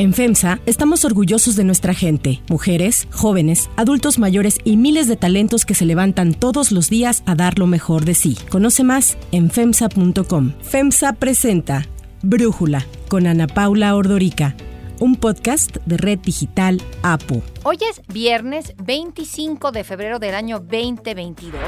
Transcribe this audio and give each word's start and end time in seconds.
En 0.00 0.14
FEMSA 0.14 0.60
estamos 0.64 1.04
orgullosos 1.04 1.56
de 1.56 1.64
nuestra 1.64 1.92
gente, 1.92 2.40
mujeres, 2.48 3.08
jóvenes, 3.10 3.68
adultos 3.74 4.20
mayores 4.20 4.58
y 4.62 4.76
miles 4.76 5.08
de 5.08 5.16
talentos 5.16 5.66
que 5.66 5.74
se 5.74 5.84
levantan 5.84 6.34
todos 6.34 6.70
los 6.70 6.88
días 6.88 7.24
a 7.26 7.34
dar 7.34 7.58
lo 7.58 7.66
mejor 7.66 8.04
de 8.04 8.14
sí. 8.14 8.38
Conoce 8.48 8.84
más 8.84 9.18
en 9.32 9.50
FEMSA.com. 9.50 10.52
FEMSA 10.62 11.14
presenta 11.14 11.84
Brújula 12.22 12.86
con 13.08 13.26
Ana 13.26 13.48
Paula 13.48 13.96
Ordorica, 13.96 14.54
un 15.00 15.16
podcast 15.16 15.78
de 15.84 15.96
Red 15.96 16.20
Digital 16.20 16.80
APO. 17.02 17.42
Hoy 17.64 17.78
es 17.90 18.00
viernes 18.06 18.74
25 18.80 19.72
de 19.72 19.82
febrero 19.82 20.20
del 20.20 20.36
año 20.36 20.60
2022 20.60 21.60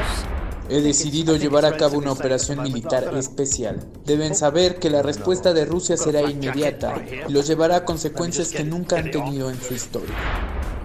he 0.70 0.80
decidido 0.80 1.36
llevar 1.36 1.64
a 1.64 1.76
cabo 1.76 1.98
una 1.98 2.12
operación 2.12 2.62
militar 2.62 3.12
especial. 3.16 3.80
Deben 4.06 4.36
saber 4.36 4.78
que 4.78 4.88
la 4.88 5.02
respuesta 5.02 5.52
de 5.52 5.64
Rusia 5.64 5.96
será 5.96 6.22
inmediata 6.22 6.94
y 7.28 7.32
los 7.32 7.48
llevará 7.48 7.76
a 7.76 7.84
consecuencias 7.84 8.50
que 8.50 8.62
nunca 8.62 8.98
han 8.98 9.10
tenido 9.10 9.50
en 9.50 9.60
su 9.60 9.74
historia. 9.74 10.14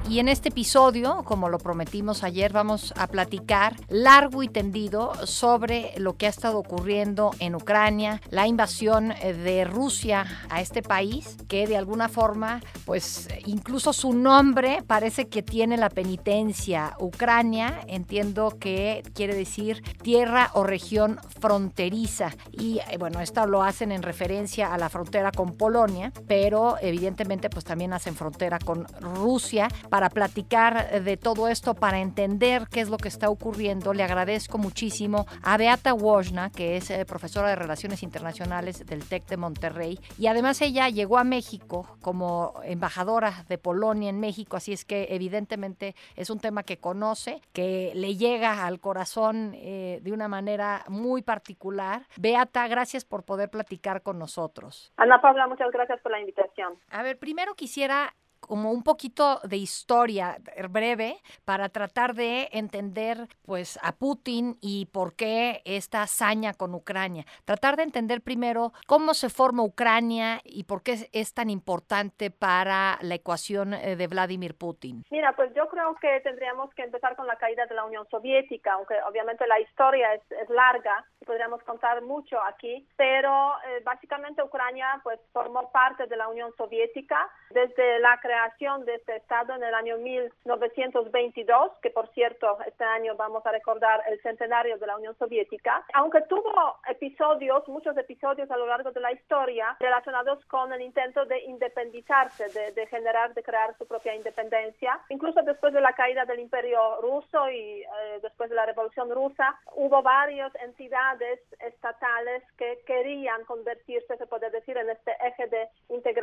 Y 0.07 0.19
en 0.19 0.27
este 0.27 0.49
episodio, 0.49 1.23
como 1.25 1.49
lo 1.49 1.57
prometimos 1.57 2.23
ayer, 2.23 2.53
vamos 2.53 2.93
a 2.95 3.07
platicar 3.07 3.75
largo 3.89 4.43
y 4.43 4.47
tendido 4.47 5.13
sobre 5.25 5.93
lo 5.97 6.15
que 6.15 6.27
ha 6.27 6.29
estado 6.29 6.59
ocurriendo 6.59 7.31
en 7.39 7.55
Ucrania, 7.55 8.21
la 8.29 8.45
invasión 8.45 9.09
de 9.09 9.65
Rusia 9.65 10.27
a 10.51 10.61
este 10.61 10.83
país, 10.83 11.37
que 11.47 11.65
de 11.65 11.75
alguna 11.75 12.07
forma, 12.07 12.61
pues 12.85 13.29
incluso 13.47 13.93
su 13.93 14.13
nombre 14.13 14.83
parece 14.85 15.27
que 15.27 15.41
tiene 15.41 15.75
la 15.75 15.89
penitencia. 15.89 16.95
Ucrania, 16.99 17.81
entiendo 17.87 18.57
que 18.59 19.01
quiere 19.15 19.33
decir 19.33 19.81
tierra 20.03 20.51
o 20.53 20.63
región 20.63 21.19
fronteriza. 21.39 22.31
Y 22.51 22.79
eh, 22.91 22.97
bueno, 22.99 23.21
esto 23.21 23.47
lo 23.47 23.63
hacen 23.63 23.91
en 23.91 24.03
referencia 24.03 24.71
a 24.71 24.77
la 24.77 24.89
frontera 24.89 25.31
con 25.31 25.57
Polonia, 25.57 26.13
pero 26.27 26.75
evidentemente 26.79 27.49
pues 27.49 27.65
también 27.65 27.91
hacen 27.91 28.15
frontera 28.15 28.59
con 28.59 28.85
Rusia 28.99 29.67
para 29.95 30.09
platicar 30.09 31.03
de 31.03 31.15
todo 31.15 31.47
esto, 31.47 31.73
para 31.73 31.99
entender 31.99 32.63
qué 32.69 32.81
es 32.81 32.89
lo 32.89 32.97
que 32.97 33.07
está 33.07 33.29
ocurriendo. 33.29 33.93
Le 33.93 34.03
agradezco 34.03 34.57
muchísimo 34.57 35.25
a 35.41 35.55
Beata 35.55 35.93
Wojna, 35.93 36.49
que 36.49 36.75
es 36.75 36.91
eh, 36.91 37.05
profesora 37.05 37.47
de 37.47 37.55
Relaciones 37.55 38.03
Internacionales 38.03 38.85
del 38.85 39.07
TEC 39.07 39.25
de 39.27 39.37
Monterrey. 39.37 39.97
Y 40.19 40.27
además 40.27 40.61
ella 40.61 40.89
llegó 40.89 41.17
a 41.17 41.23
México 41.23 41.97
como 42.01 42.55
embajadora 42.65 43.45
de 43.47 43.57
Polonia 43.57 44.09
en 44.09 44.19
México, 44.19 44.57
así 44.57 44.73
es 44.73 44.83
que 44.83 45.07
evidentemente 45.11 45.95
es 46.17 46.29
un 46.29 46.41
tema 46.41 46.63
que 46.63 46.75
conoce, 46.75 47.39
que 47.53 47.93
le 47.95 48.17
llega 48.17 48.65
al 48.65 48.81
corazón 48.81 49.53
eh, 49.55 50.01
de 50.03 50.11
una 50.11 50.27
manera 50.27 50.83
muy 50.89 51.21
particular. 51.21 52.05
Beata, 52.17 52.67
gracias 52.67 53.05
por 53.05 53.23
poder 53.23 53.49
platicar 53.49 54.01
con 54.01 54.19
nosotros. 54.19 54.91
Ana 54.97 55.21
Paula, 55.21 55.47
muchas 55.47 55.71
gracias 55.71 56.01
por 56.01 56.11
la 56.11 56.19
invitación. 56.19 56.73
A 56.89 57.01
ver, 57.01 57.17
primero 57.17 57.53
quisiera 57.53 58.13
como 58.47 58.71
un 58.71 58.83
poquito 58.83 59.39
de 59.43 59.57
historia 59.57 60.37
breve 60.69 61.17
para 61.45 61.69
tratar 61.69 62.13
de 62.13 62.49
entender 62.51 63.27
pues 63.43 63.79
a 63.81 63.93
Putin 63.93 64.57
y 64.61 64.87
por 64.87 65.15
qué 65.15 65.61
esta 65.65 66.03
hazaña 66.03 66.53
con 66.53 66.73
Ucrania. 66.73 67.25
Tratar 67.45 67.75
de 67.75 67.83
entender 67.83 68.21
primero 68.21 68.73
cómo 68.87 69.13
se 69.13 69.29
forma 69.29 69.63
Ucrania 69.63 70.41
y 70.43 70.63
por 70.63 70.83
qué 70.83 71.09
es 71.11 71.33
tan 71.33 71.49
importante 71.49 72.31
para 72.31 72.97
la 73.01 73.15
ecuación 73.15 73.73
eh, 73.73 73.95
de 73.95 74.07
Vladimir 74.07 74.55
Putin. 74.55 75.03
Mira, 75.09 75.35
pues 75.35 75.53
yo 75.53 75.67
creo 75.67 75.95
que 75.95 76.19
tendríamos 76.21 76.73
que 76.73 76.83
empezar 76.83 77.15
con 77.15 77.27
la 77.27 77.37
caída 77.37 77.65
de 77.65 77.75
la 77.75 77.85
Unión 77.85 78.07
Soviética, 78.09 78.73
aunque 78.73 78.95
obviamente 79.07 79.47
la 79.47 79.59
historia 79.59 80.13
es, 80.13 80.21
es 80.31 80.49
larga, 80.49 81.05
podríamos 81.25 81.61
contar 81.63 82.01
mucho 82.01 82.41
aquí, 82.43 82.87
pero 82.95 83.53
eh, 83.67 83.81
básicamente 83.83 84.43
Ucrania 84.43 84.99
pues 85.03 85.19
formó 85.33 85.71
parte 85.71 86.07
de 86.07 86.15
la 86.15 86.27
Unión 86.27 86.53
Soviética 86.57 87.29
desde 87.49 87.99
la 87.99 88.19
creación 88.19 88.34
creación 88.35 88.83
de 88.83 88.95
este 88.95 89.15
Estado 89.15 89.55
en 89.55 89.63
el 89.63 89.73
año 89.73 89.97
1922, 89.97 91.71
que 91.81 91.89
por 91.89 92.09
cierto, 92.09 92.57
este 92.67 92.83
año 92.83 93.15
vamos 93.15 93.45
a 93.45 93.51
recordar 93.51 94.01
el 94.09 94.21
centenario 94.21 94.77
de 94.77 94.87
la 94.87 94.97
Unión 94.97 95.15
Soviética, 95.17 95.85
aunque 95.93 96.21
tuvo 96.23 96.75
episodios, 96.89 97.65
muchos 97.69 97.95
episodios 97.97 98.51
a 98.51 98.57
lo 98.57 98.67
largo 98.67 98.91
de 98.91 98.99
la 98.99 99.13
historia 99.13 99.77
relacionados 99.79 100.43
con 100.47 100.73
el 100.73 100.81
intento 100.81 101.25
de 101.25 101.45
independizarse, 101.45 102.47
de, 102.73 102.87
generar, 102.87 103.33
de 103.33 103.41
crear 103.41 103.73
su 103.77 103.87
propia 103.87 104.13
independencia. 104.13 104.99
Incluso 105.07 105.41
después 105.41 105.71
de 105.71 105.79
la 105.79 105.93
caída 105.93 106.25
del 106.25 106.39
imperio 106.39 106.99
ruso 107.01 107.49
y 107.49 107.83
eh, 107.83 108.19
después 108.21 108.49
de 108.49 108.57
la 108.57 108.65
revolución 108.65 109.09
rusa, 109.11 109.57
hubo 109.75 110.01
varias 110.01 110.53
entidades 110.55 111.39
estatales 111.59 112.43
que 112.57 112.79
querían 112.85 113.45
convertirse, 113.45 114.17
se 114.17 114.27
puede 114.27 114.49
decir, 114.49 114.75
en 114.77 114.89
este 114.89 115.11
eje 115.25 115.47
de 115.47 115.69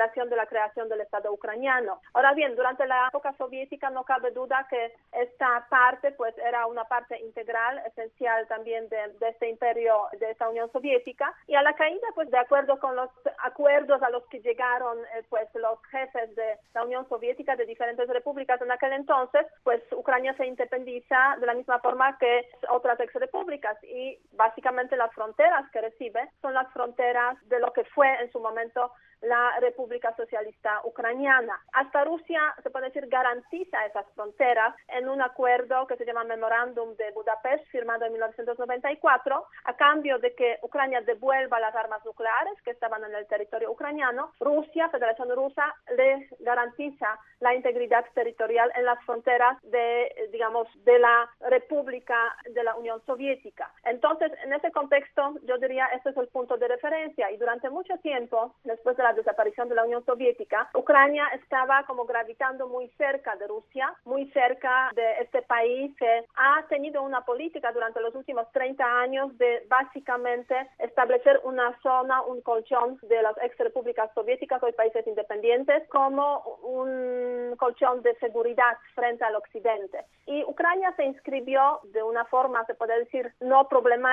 de 0.02 0.36
la 0.36 0.46
creación 0.46 0.88
del 0.88 1.00
Estado 1.00 1.32
ucraniano. 1.32 2.00
Ahora 2.12 2.34
bien, 2.34 2.56
durante 2.56 2.86
la 2.86 3.08
época 3.08 3.32
soviética 3.38 3.88
no 3.90 4.04
cabe 4.04 4.32
duda 4.32 4.66
que 4.68 4.92
esta 5.12 5.66
parte 5.70 6.10
pues 6.12 6.36
era 6.38 6.66
una 6.66 6.84
parte 6.84 7.18
integral, 7.20 7.80
esencial 7.86 8.46
también 8.48 8.88
de, 8.88 9.14
este 9.20 9.48
imperio, 9.48 10.08
de 10.18 10.32
esta 10.32 10.48
Unión 10.48 10.70
Soviética. 10.72 11.32
Y 11.46 11.54
a 11.54 11.62
la 11.62 11.74
caída, 11.74 12.06
pues 12.14 12.30
de 12.30 12.38
acuerdo 12.38 12.78
con 12.80 12.96
los 12.96 13.10
acuerdos 13.44 14.02
a 14.02 14.10
los 14.10 14.26
que 14.26 14.40
llegaron 14.40 14.98
eh, 14.98 15.22
pues 15.28 15.48
los 15.54 15.80
jefes 15.86 16.34
de 16.34 16.58
la 16.74 16.84
Unión 16.84 17.08
Soviética 17.08 17.54
de 17.54 17.64
diferentes 17.64 18.08
repúblicas 18.08 18.60
en 18.60 18.72
aquel 18.72 18.92
entonces, 18.92 19.46
pues 19.62 19.82
Ucrania 19.92 20.34
se 20.34 20.46
independiza 20.46 21.36
de 21.38 21.46
la 21.46 21.54
misma 21.54 21.78
forma 21.78 22.18
que 22.18 22.48
otras 22.70 22.98
ex 23.00 23.14
repúblicas 23.14 23.76
y 23.84 24.18
básicamente 24.42 24.96
las 24.96 25.12
fronteras 25.14 25.70
que 25.70 25.80
recibe 25.80 26.28
son 26.40 26.52
las 26.52 26.68
fronteras 26.72 27.36
de 27.48 27.60
lo 27.60 27.72
que 27.72 27.84
fue 27.84 28.08
en 28.20 28.30
su 28.32 28.40
momento 28.40 28.90
la 29.22 29.58
República 29.60 30.14
Socialista 30.16 30.80
Ucraniana. 30.84 31.58
Hasta 31.72 32.04
Rusia, 32.04 32.40
se 32.62 32.70
puede 32.70 32.86
decir, 32.86 33.06
garantiza 33.08 33.86
esas 33.86 34.06
fronteras 34.14 34.74
en 34.88 35.08
un 35.08 35.22
acuerdo 35.22 35.86
que 35.86 35.96
se 35.96 36.04
llama 36.04 36.24
Memorándum 36.24 36.96
de 36.96 37.10
Budapest, 37.12 37.64
firmado 37.68 38.04
en 38.04 38.12
1994, 38.12 39.46
a 39.64 39.76
cambio 39.76 40.18
de 40.18 40.34
que 40.34 40.58
Ucrania 40.62 41.00
devuelva 41.02 41.60
las 41.60 41.74
armas 41.74 42.04
nucleares 42.04 42.60
que 42.64 42.72
estaban 42.72 43.04
en 43.04 43.14
el 43.14 43.26
territorio 43.26 43.70
ucraniano. 43.70 44.32
Rusia, 44.40 44.88
Federación 44.88 45.30
Rusa, 45.34 45.72
le 45.96 46.28
garantiza 46.40 47.18
la 47.40 47.54
integridad 47.54 48.04
territorial 48.14 48.72
en 48.74 48.84
las 48.84 49.02
fronteras 49.04 49.60
de, 49.62 50.30
digamos, 50.32 50.66
de 50.84 50.98
la 50.98 51.30
República 51.48 52.16
de 52.50 52.64
la 52.64 52.74
Unión 52.74 53.00
Soviética. 53.06 53.72
Entonces, 53.84 54.31
en 54.44 54.52
ese 54.52 54.70
contexto, 54.72 55.34
yo 55.44 55.58
diría, 55.58 55.86
este 55.86 56.10
es 56.10 56.16
el 56.16 56.28
punto 56.28 56.56
de 56.56 56.68
referencia 56.68 57.30
y 57.30 57.36
durante 57.36 57.70
mucho 57.70 57.96
tiempo, 57.98 58.54
después 58.64 58.96
de 58.96 59.02
la 59.02 59.12
desaparición 59.12 59.68
de 59.68 59.74
la 59.74 59.84
Unión 59.84 60.04
Soviética, 60.04 60.70
Ucrania 60.74 61.28
estaba 61.34 61.84
como 61.84 62.04
gravitando 62.04 62.68
muy 62.68 62.88
cerca 62.98 63.36
de 63.36 63.46
Rusia, 63.46 63.94
muy 64.04 64.30
cerca 64.30 64.90
de 64.94 65.20
este 65.20 65.42
país 65.42 65.94
que 65.96 66.24
ha 66.36 66.64
tenido 66.68 67.02
una 67.02 67.24
política 67.24 67.72
durante 67.72 68.00
los 68.00 68.14
últimos 68.14 68.50
30 68.52 68.84
años 68.84 69.36
de 69.38 69.66
básicamente 69.68 70.54
establecer 70.78 71.40
una 71.44 71.78
zona, 71.82 72.22
un 72.22 72.40
colchón 72.42 72.98
de 73.02 73.22
las 73.22 73.36
ex 73.42 73.56
repúblicas 73.58 74.10
soviéticas, 74.14 74.62
hoy 74.62 74.72
países 74.72 75.06
independientes, 75.06 75.88
como 75.88 76.42
un 76.62 77.54
colchón 77.58 78.02
de 78.02 78.14
seguridad 78.16 78.76
frente 78.94 79.24
al 79.24 79.36
occidente. 79.36 80.04
Y 80.26 80.44
Ucrania 80.44 80.92
se 80.96 81.04
inscribió 81.04 81.80
de 81.84 82.02
una 82.02 82.24
forma, 82.26 82.64
se 82.66 82.74
puede 82.74 82.98
decir, 82.98 83.32
no 83.40 83.68
problemática 83.68 84.11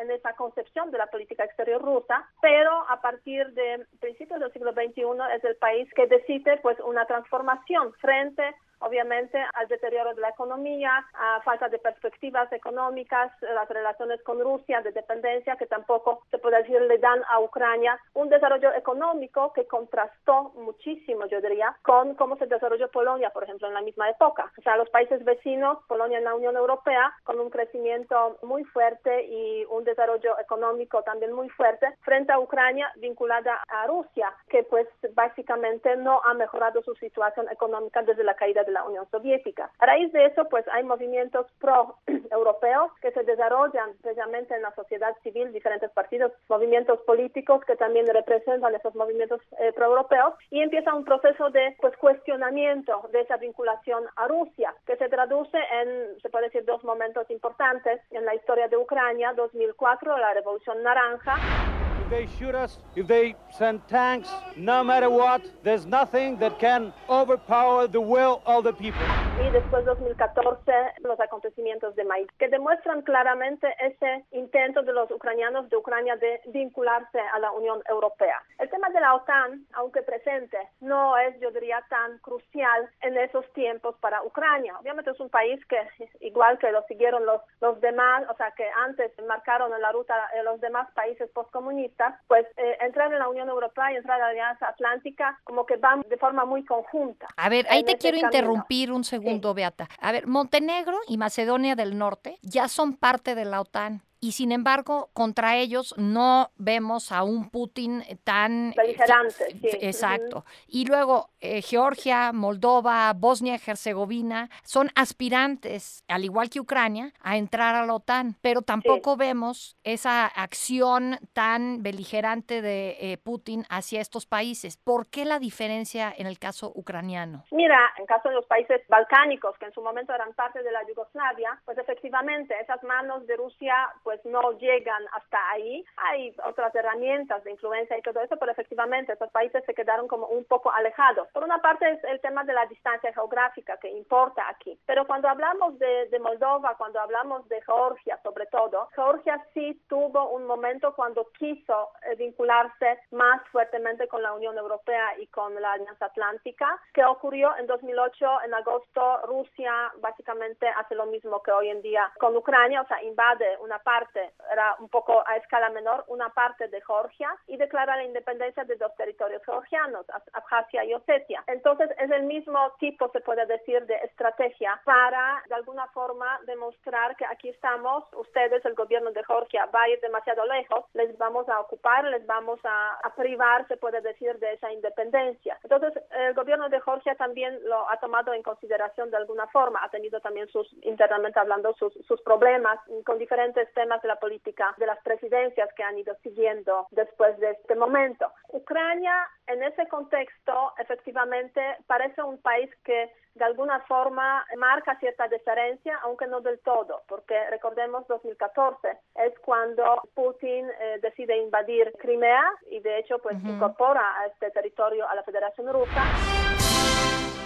en 0.00 0.10
esa 0.10 0.34
concepción 0.34 0.90
de 0.90 0.98
la 0.98 1.06
política 1.06 1.44
exterior 1.44 1.82
rusa, 1.82 2.26
pero 2.40 2.70
a 2.88 3.00
partir 3.00 3.52
de 3.52 3.84
principios 4.00 4.40
del 4.40 4.52
siglo 4.52 4.72
XXI 4.72 5.02
es 5.36 5.44
el 5.44 5.56
país 5.56 5.88
que 5.94 6.06
decide 6.06 6.58
pues 6.58 6.78
una 6.80 7.06
transformación 7.06 7.92
frente 7.94 8.54
obviamente 8.80 9.38
al 9.54 9.68
deterioro 9.68 10.14
de 10.14 10.20
la 10.20 10.30
economía, 10.30 11.06
a 11.14 11.40
falta 11.42 11.68
de 11.68 11.78
perspectivas 11.78 12.52
económicas, 12.52 13.32
las 13.40 13.68
relaciones 13.68 14.22
con 14.22 14.40
Rusia 14.40 14.80
de 14.82 14.92
dependencia 14.92 15.56
que 15.56 15.66
tampoco 15.66 16.22
se 16.30 16.38
puede 16.38 16.58
decir 16.58 16.80
le 16.82 16.98
dan 16.98 17.22
a 17.28 17.40
Ucrania 17.40 17.98
un 18.14 18.28
desarrollo 18.28 18.72
económico 18.74 19.52
que 19.52 19.66
contrastó 19.66 20.52
muchísimo, 20.56 21.26
yo 21.26 21.40
diría, 21.40 21.76
con 21.82 22.14
cómo 22.14 22.36
se 22.36 22.46
desarrolló 22.46 22.90
Polonia, 22.90 23.30
por 23.30 23.44
ejemplo, 23.44 23.68
en 23.68 23.74
la 23.74 23.80
misma 23.80 24.08
época. 24.10 24.50
O 24.58 24.62
sea, 24.62 24.76
los 24.76 24.90
países 24.90 25.24
vecinos, 25.24 25.78
Polonia 25.86 26.18
en 26.18 26.24
la 26.24 26.34
Unión 26.34 26.56
Europea, 26.56 27.12
con 27.24 27.40
un 27.40 27.50
crecimiento 27.50 28.38
muy 28.42 28.64
fuerte 28.64 29.24
y 29.26 29.64
un 29.66 29.84
desarrollo 29.84 30.38
económico 30.38 31.02
también 31.02 31.32
muy 31.32 31.48
fuerte, 31.50 31.86
frente 32.02 32.32
a 32.32 32.38
Ucrania 32.38 32.90
vinculada 32.96 33.62
a 33.68 33.86
Rusia, 33.86 34.32
que 34.48 34.62
pues 34.64 34.86
básicamente 35.14 35.96
no 35.96 36.20
ha 36.24 36.34
mejorado 36.34 36.82
su 36.82 36.94
situación 36.96 37.48
económica 37.50 38.02
desde 38.02 38.24
la 38.24 38.34
caída 38.34 38.64
de 38.64 38.67
la 38.72 38.84
Unión 38.84 39.06
Soviética. 39.10 39.70
A 39.78 39.86
raíz 39.86 40.12
de 40.12 40.26
eso, 40.26 40.44
pues 40.48 40.64
hay 40.72 40.84
movimientos 40.84 41.46
pro-europeos 41.60 42.92
que 43.02 43.12
se 43.12 43.22
desarrollan 43.22 43.90
precisamente 44.02 44.54
en 44.54 44.62
la 44.62 44.74
sociedad 44.74 45.14
civil, 45.22 45.52
diferentes 45.52 45.90
partidos, 45.90 46.32
movimientos 46.48 47.00
políticos 47.00 47.64
que 47.66 47.76
también 47.76 48.06
representan 48.06 48.74
esos 48.74 48.94
movimientos 48.94 49.40
eh, 49.58 49.72
pro-europeos 49.72 50.34
y 50.50 50.60
empieza 50.60 50.94
un 50.94 51.04
proceso 51.04 51.50
de 51.50 51.76
pues 51.80 51.96
cuestionamiento 51.96 53.08
de 53.12 53.20
esa 53.20 53.36
vinculación 53.36 54.04
a 54.16 54.28
Rusia, 54.28 54.74
que 54.86 54.96
se 54.96 55.08
traduce 55.08 55.58
en, 55.72 56.20
se 56.20 56.30
puede 56.30 56.46
decir, 56.46 56.64
dos 56.64 56.82
momentos 56.84 57.30
importantes 57.30 58.00
en 58.10 58.24
la 58.24 58.34
historia 58.34 58.68
de 58.68 58.76
Ucrania, 58.76 59.32
2004, 59.34 60.18
la 60.18 60.34
Revolución 60.34 60.82
Naranja. 60.82 61.77
They 62.10 62.26
shoot 62.38 62.54
us, 62.54 62.78
if 62.96 63.06
they 63.06 63.34
send 63.50 63.86
tanks, 63.88 64.28
no 64.56 64.82
matter 64.82 65.10
what, 65.10 65.42
there's 65.62 65.86
nothing 65.86 66.36
that 66.38 66.58
can 66.58 66.92
overpower 67.08 67.86
the 67.86 68.00
will 68.00 68.42
of 68.46 68.64
the 68.64 68.72
people. 68.72 69.17
Y 69.40 69.50
después 69.50 69.84
2014 69.84 70.72
los 71.04 71.18
acontecimientos 71.20 71.94
de 71.94 72.04
Maid, 72.04 72.26
que 72.38 72.48
demuestran 72.48 73.02
claramente 73.02 73.68
ese 73.80 74.24
intento 74.32 74.82
de 74.82 74.92
los 74.92 75.10
ucranianos 75.10 75.70
de 75.70 75.76
Ucrania 75.76 76.16
de 76.16 76.40
vincularse 76.46 77.20
a 77.20 77.38
la 77.38 77.52
Unión 77.52 77.80
Europea. 77.88 78.42
El 78.58 78.68
tema 78.68 78.90
de 78.90 79.00
la 79.00 79.14
OTAN, 79.14 79.64
aunque 79.74 80.02
presente, 80.02 80.58
no 80.80 81.16
es, 81.16 81.38
yo 81.40 81.50
diría, 81.52 81.84
tan 81.88 82.18
crucial 82.18 82.90
en 83.02 83.16
esos 83.16 83.50
tiempos 83.52 83.94
para 84.00 84.22
Ucrania. 84.22 84.76
Obviamente 84.80 85.10
es 85.12 85.20
un 85.20 85.30
país 85.30 85.64
que, 85.66 85.78
igual 86.20 86.58
que 86.58 86.72
lo 86.72 86.82
siguieron 86.88 87.24
los, 87.24 87.40
los 87.60 87.80
demás, 87.80 88.24
o 88.28 88.36
sea, 88.36 88.50
que 88.56 88.66
antes 88.84 89.12
marcaron 89.26 89.72
en 89.72 89.82
la 89.82 89.92
ruta 89.92 90.14
los 90.44 90.60
demás 90.60 90.88
países 90.94 91.30
postcomunistas, 91.30 92.14
pues 92.26 92.46
eh, 92.56 92.76
entrar 92.80 93.12
en 93.12 93.18
la 93.18 93.28
Unión 93.28 93.48
Europea 93.48 93.92
y 93.92 93.96
entrar 93.96 94.18
en 94.18 94.24
la 94.24 94.30
Alianza 94.30 94.68
Atlántica 94.68 95.38
como 95.44 95.64
que 95.64 95.76
van 95.76 96.02
de 96.08 96.16
forma 96.16 96.44
muy 96.44 96.64
conjunta. 96.64 97.28
A 97.36 97.48
ver, 97.48 97.66
ahí 97.70 97.84
te 97.84 97.96
quiero 97.96 98.16
interrumpir 98.16 98.92
un 98.92 99.04
segundo, 99.04 99.27
Beata. 99.54 99.88
A 100.00 100.12
ver, 100.12 100.26
Montenegro 100.26 100.98
y 101.06 101.18
Macedonia 101.18 101.76
del 101.76 101.98
Norte 101.98 102.38
ya 102.42 102.68
son 102.68 102.94
parte 102.94 103.34
de 103.34 103.44
la 103.44 103.60
OTAN 103.60 104.02
y 104.20 104.32
sin 104.32 104.52
embargo 104.52 105.10
contra 105.12 105.56
ellos 105.56 105.94
no 105.96 106.50
vemos 106.56 107.12
a 107.12 107.22
un 107.22 107.50
Putin 107.50 108.02
tan 108.24 108.70
eh, 108.70 108.74
beligerante. 108.76 109.50
Sí. 109.50 109.78
Exacto. 109.80 110.44
Y 110.66 110.86
luego 110.86 111.30
eh, 111.40 111.62
Georgia, 111.62 112.32
Moldova, 112.32 113.12
Bosnia, 113.14 113.54
Herzegovina 113.54 114.50
son 114.64 114.90
aspirantes, 114.96 116.04
al 116.08 116.24
igual 116.24 116.50
que 116.50 116.60
Ucrania, 116.60 117.12
a 117.22 117.36
entrar 117.36 117.74
a 117.74 117.86
la 117.86 117.94
OTAN, 117.94 118.36
pero 118.42 118.62
tampoco 118.62 119.12
sí. 119.12 119.18
vemos 119.20 119.76
esa 119.84 120.26
acción 120.26 121.18
tan 121.32 121.82
beligerante 121.82 122.60
de 122.60 122.96
eh, 123.00 123.18
Putin 123.18 123.64
hacia 123.70 124.00
estos 124.00 124.26
países. 124.26 124.76
¿Por 124.76 125.08
qué 125.08 125.24
la 125.24 125.38
diferencia 125.38 126.12
en 126.16 126.26
el 126.26 126.38
caso 126.38 126.72
ucraniano? 126.74 127.44
Mira, 127.52 127.78
en 127.98 128.06
caso 128.06 128.28
de 128.28 128.34
los 128.34 128.46
países 128.46 128.82
balcánicos, 128.88 129.56
que 129.58 129.66
en 129.66 129.72
su 129.72 129.82
momento 129.82 130.14
eran 130.14 130.32
parte 130.34 130.62
de 130.62 130.72
la 130.72 130.86
Yugoslavia, 130.86 131.60
pues 131.64 131.78
efectivamente 131.78 132.54
esas 132.60 132.82
manos 132.82 133.26
de 133.26 133.36
Rusia 133.36 133.74
pues 134.08 134.24
no 134.24 134.52
llegan 134.52 135.04
hasta 135.12 135.38
ahí. 135.50 135.84
Hay 135.98 136.34
otras 136.46 136.74
herramientas 136.74 137.44
de 137.44 137.50
influencia 137.50 137.98
y 137.98 138.00
todo 138.00 138.22
eso, 138.22 138.38
pero 138.38 138.52
efectivamente 138.52 139.12
estos 139.12 139.30
países 139.30 139.62
se 139.66 139.74
quedaron 139.74 140.08
como 140.08 140.28
un 140.28 140.46
poco 140.46 140.72
alejados. 140.72 141.28
Por 141.34 141.44
una 141.44 141.58
parte 141.58 141.90
es 141.90 142.02
el 142.04 142.18
tema 142.22 142.42
de 142.44 142.54
la 142.54 142.64
distancia 142.64 143.12
geográfica 143.12 143.76
que 143.76 143.90
importa 143.90 144.48
aquí, 144.48 144.80
pero 144.86 145.06
cuando 145.06 145.28
hablamos 145.28 145.78
de, 145.78 146.08
de 146.08 146.18
Moldova, 146.20 146.74
cuando 146.78 146.98
hablamos 147.00 147.46
de 147.50 147.60
Georgia 147.66 148.18
sobre 148.22 148.46
todo, 148.46 148.88
Georgia 148.94 149.44
sí 149.52 149.78
tuvo 149.90 150.30
un 150.30 150.46
momento 150.46 150.94
cuando 150.94 151.28
quiso 151.38 151.90
eh, 152.10 152.14
vincularse 152.14 153.00
más 153.10 153.46
fuertemente 153.48 154.08
con 154.08 154.22
la 154.22 154.32
Unión 154.32 154.56
Europea 154.56 155.18
y 155.18 155.26
con 155.26 155.54
la 155.60 155.72
Alianza 155.72 156.06
Atlántica, 156.06 156.80
que 156.94 157.04
ocurrió 157.04 157.54
en 157.58 157.66
2008, 157.66 158.26
en 158.46 158.54
agosto, 158.54 159.18
Rusia 159.26 159.92
básicamente 160.00 160.66
hace 160.66 160.94
lo 160.94 161.04
mismo 161.04 161.42
que 161.42 161.52
hoy 161.52 161.68
en 161.68 161.82
día 161.82 162.10
con 162.18 162.34
Ucrania, 162.34 162.80
o 162.80 162.86
sea, 162.86 163.02
invade 163.02 163.58
una 163.60 163.78
parte 163.80 163.97
parte, 163.98 164.30
era 164.52 164.76
un 164.78 164.88
poco 164.88 165.24
a 165.26 165.36
escala 165.36 165.70
menor, 165.70 166.04
una 166.06 166.28
parte 166.28 166.68
de 166.68 166.80
Georgia 166.82 167.30
y 167.48 167.56
declara 167.56 167.96
la 167.96 168.04
independencia 168.04 168.64
de 168.64 168.76
dos 168.76 168.94
territorios 168.96 169.42
georgianos, 169.44 170.06
Abjasia 170.32 170.84
y 170.84 170.94
Osetia. 170.94 171.42
Entonces 171.48 171.90
es 171.98 172.10
el 172.10 172.22
mismo 172.22 172.58
tipo, 172.78 173.08
se 173.10 173.20
puede 173.20 173.44
decir, 173.46 173.84
de 173.86 173.96
estrategia 173.96 174.80
para 174.84 175.42
de 175.48 175.54
alguna 175.54 175.86
forma 175.88 176.38
demostrar 176.46 177.16
que 177.16 177.26
aquí 177.26 177.48
estamos, 177.48 178.04
ustedes, 178.12 178.64
el 178.64 178.74
gobierno 178.74 179.10
de 179.10 179.24
Georgia, 179.24 179.66
va 179.66 179.82
a 179.82 179.88
ir 179.88 180.00
demasiado 180.00 180.44
lejos, 180.46 180.84
les 180.94 181.16
vamos 181.18 181.48
a 181.48 181.58
ocupar, 181.60 182.04
les 182.04 182.24
vamos 182.26 182.60
a, 182.64 182.98
a 183.02 183.14
privar, 183.14 183.66
se 183.66 183.76
puede 183.76 184.00
decir, 184.00 184.38
de 184.38 184.52
esa 184.52 184.72
independencia. 184.72 185.58
Entonces 185.64 185.92
el 186.12 186.34
gobierno 186.34 186.68
de 186.68 186.80
Georgia 186.82 187.16
también 187.16 187.58
lo 187.64 187.90
ha 187.90 187.98
tomado 187.98 188.32
en 188.32 188.42
consideración 188.42 189.10
de 189.10 189.16
alguna 189.16 189.48
forma, 189.48 189.80
ha 189.82 189.90
tenido 189.90 190.20
también 190.20 190.46
sus, 190.48 190.72
internamente 190.82 191.40
hablando, 191.40 191.74
sus, 191.74 191.92
sus 192.06 192.20
problemas 192.22 192.78
con 193.04 193.18
diferentes 193.18 193.72
temas 193.74 193.87
de 193.96 194.08
la 194.08 194.16
política 194.16 194.74
de 194.76 194.86
las 194.86 194.98
presidencias 195.02 195.68
que 195.74 195.82
han 195.82 195.98
ido 195.98 196.14
siguiendo 196.22 196.86
después 196.90 197.38
de 197.38 197.52
este 197.52 197.74
momento. 197.74 198.30
Ucrania, 198.48 199.26
en 199.46 199.62
ese 199.62 199.88
contexto, 199.88 200.72
efectivamente, 200.78 201.60
parece 201.86 202.22
un 202.22 202.38
país 202.38 202.70
que 202.84 203.10
de 203.34 203.44
alguna 203.44 203.80
forma 203.80 204.44
marca 204.56 204.98
cierta 204.98 205.28
diferencia, 205.28 205.98
aunque 206.02 206.26
no 206.26 206.40
del 206.40 206.58
todo, 206.60 207.02
porque 207.08 207.34
recordemos 207.50 208.06
2014 208.08 208.88
es 209.14 209.38
cuando 209.40 210.02
Putin 210.14 210.66
eh, 210.68 210.98
decide 211.00 211.38
invadir 211.38 211.92
Crimea 211.98 212.42
y 212.70 212.80
de 212.80 212.98
hecho 212.98 213.18
pues 213.20 213.36
uh 213.36 213.40
-huh. 213.40 213.54
incorpora 213.54 214.20
a 214.20 214.26
este 214.26 214.50
territorio 214.50 215.08
a 215.08 215.14
la 215.14 215.22
Federación 215.22 215.72
Rusa. 215.72 216.02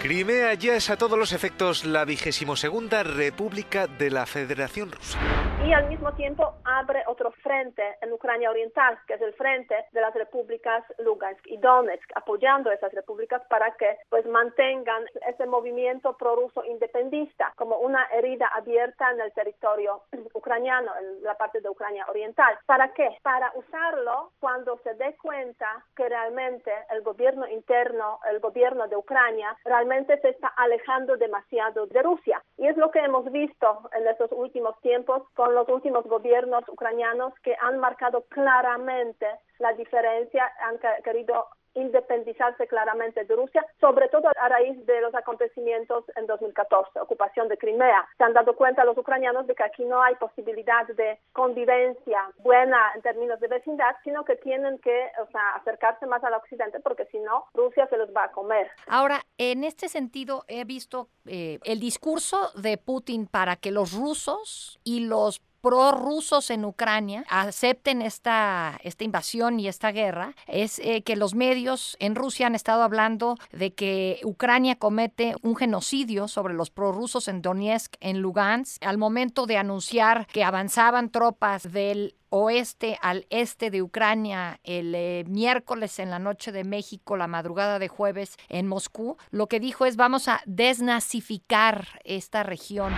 Crimea 0.02 0.54
ya 0.54 0.74
es 0.74 0.90
a 0.90 0.96
todos 0.96 1.16
los 1.16 1.32
efectos 1.32 1.84
la 1.84 2.04
vigésimo 2.04 2.56
segunda 2.56 3.04
República 3.04 3.86
de 3.86 4.10
la 4.10 4.26
Federación 4.26 4.90
Rusa. 4.90 5.18
Y 5.64 5.73
al 5.73 5.88
mismo 5.88 6.12
tiempo 6.14 6.55
abre 6.64 7.05
otro 7.06 7.31
frente 7.31 7.82
en 8.00 8.12
Ucrania 8.12 8.50
Oriental, 8.50 8.99
que 9.06 9.14
es 9.14 9.23
el 9.23 9.32
frente 9.35 9.76
de 9.93 10.00
las 10.00 10.12
repúblicas 10.12 10.85
Lugansk 10.99 11.47
y 11.47 11.56
Donetsk, 11.56 12.11
apoyando 12.17 12.69
a 12.69 12.75
esas 12.75 12.93
repúblicas 12.93 13.41
para 13.49 13.70
que 13.76 13.97
pues 14.11 14.26
mantengan 14.26 15.05
ese 15.29 15.47
movimiento 15.47 16.17
prorruso 16.17 16.64
independista 16.64 17.53
como 17.55 17.79
una 17.79 18.05
herida 18.06 18.49
abierta 18.49 19.12
en 19.12 19.20
el 19.20 19.32
territorio 19.35 20.03
ucraniano, 20.35 20.91
en 21.00 21.23
la 21.23 21.37
parte 21.37 21.61
de 21.61 21.69
Ucrania 21.69 22.06
Oriental. 22.09 22.59
¿Para 22.67 22.93
qué? 22.93 23.17
Para 23.23 23.53
usarlo 23.55 24.32
cuando 24.41 24.79
se 24.79 24.94
dé 24.94 25.17
cuenta 25.23 25.85
que 25.94 26.09
realmente 26.09 26.73
el 26.91 27.03
gobierno 27.03 27.47
interno, 27.47 28.19
el 28.29 28.41
gobierno 28.41 28.88
de 28.88 28.97
Ucrania, 28.97 29.56
realmente 29.64 30.20
se 30.23 30.31
está 30.31 30.49
alejando 30.49 31.17
demasiado 31.17 31.87
de 31.87 32.03
Rusia. 32.03 32.43
Y 32.56 32.67
es 32.67 32.76
lo 32.76 32.91
que 32.91 32.99
hemos 32.99 33.31
visto 33.31 33.88
en 33.93 34.09
estos 34.09 34.32
últimos 34.32 34.81
tiempos 34.81 35.23
con 35.35 35.51
los 35.54 35.69
últimos 35.69 36.04
gobiernos 36.04 36.69
ucranianos 36.69 37.32
que 37.43 37.54
han 37.60 37.78
marcado 37.78 38.22
claramente 38.28 39.26
la 39.58 39.72
diferencia, 39.75 40.50
han 40.60 40.78
querido 41.02 41.46
independizarse 41.74 42.66
claramente 42.66 43.24
de 43.24 43.36
Rusia, 43.36 43.64
sobre 43.80 44.08
todo 44.08 44.28
a 44.40 44.48
raíz 44.48 44.84
de 44.86 45.00
los 45.00 45.14
acontecimientos 45.14 46.04
en 46.16 46.26
2014, 46.26 47.00
ocupación 47.00 47.48
de 47.48 47.58
Crimea. 47.58 48.06
Se 48.19 48.24
han 48.24 48.34
dado 48.34 48.54
cuenta 48.56 48.84
los 48.84 48.96
ucranianos 48.98 49.46
de 49.46 49.54
que 49.54 49.62
aquí 49.62 49.84
no 49.84 50.02
hay 50.02 50.14
posibilidad 50.16 50.86
de 50.86 51.19
convivencia 51.32 52.28
buena 52.38 52.92
en 52.94 53.02
términos 53.02 53.40
de 53.40 53.48
vecindad, 53.48 53.96
sino 54.04 54.24
que 54.24 54.36
tienen 54.36 54.78
que 54.78 55.10
o 55.22 55.26
sea, 55.30 55.56
acercarse 55.56 56.06
más 56.06 56.22
al 56.24 56.34
occidente 56.34 56.80
porque 56.80 57.06
si 57.06 57.19
no, 57.19 57.46
Rusia 57.54 57.86
se 57.88 57.96
los 57.96 58.10
va 58.10 58.25
a 58.25 58.32
comer. 58.32 58.70
Ahora, 58.86 59.22
en 59.38 59.64
este 59.64 59.88
sentido, 59.88 60.44
he 60.49 60.64
visto 60.64 61.08
eh, 61.26 61.58
el 61.64 61.80
discurso 61.80 62.50
de 62.54 62.78
Putin 62.78 63.26
para 63.26 63.56
que 63.56 63.70
los 63.70 63.92
rusos 63.92 64.80
y 64.85 65.06
los 65.06 65.40
prorrusos 65.62 66.50
en 66.50 66.64
Ucrania 66.64 67.25
acepten 67.31 68.02
esta, 68.02 68.78
esta 68.83 69.04
invasión 69.04 69.61
y 69.61 69.69
esta 69.69 69.92
guerra 69.92 70.35
es 70.47 70.81
eh, 70.81 71.02
que 71.02 71.16
los 71.16 71.35
medios 71.35 71.97
en 72.00 72.16
Rusia 72.16 72.49
han 72.49 72.54
estado 72.54 72.83
hablando 72.83 73.38
de 73.52 73.73
que 73.73 74.21
Ucrania 74.25 74.76
comete 74.76 75.37
un 75.42 75.57
genocidio 75.57 76.28
sobre 76.28 76.52
los 76.52 76.71
prorrusos 76.71 77.28
en 77.28 77.42
Donetsk, 77.42 77.95
en 78.00 78.21
Lugansk, 78.21 78.85
al 78.85 78.99
momento 78.99 79.47
de 79.47 79.57
anunciar 79.57 80.26
que 80.26 80.45
avanzaban 80.45 81.11
tropas 81.11 81.73
del 81.73 82.16
oeste 82.31 82.99
al 83.00 83.26
este 83.31 83.71
de 83.71 83.83
Ucrania 83.83 84.59
el 84.64 84.95
eh, 84.95 85.25
miércoles 85.28 85.99
en 85.99 86.11
la 86.11 86.19
noche 86.19 86.50
de 86.50 86.64
México, 86.64 87.16
la 87.16 87.28
madrugada 87.28 87.78
de 87.78 87.88
jueves 87.88 88.37
en 88.49 88.66
Moscú, 88.66 89.16
lo 89.31 89.47
que 89.47 89.61
dijo 89.61 89.87
es 89.87 89.97
vamos 89.97 90.26
a 90.26 90.40
desnazificar 90.47 91.87
esta 92.04 92.42
región. 92.42 92.92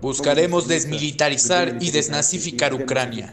Buscaremos 0.00 0.68
desmilitarizar 0.68 1.68
y 1.80 1.90
desnazificar 1.90 2.74
Ucrania. 2.74 3.28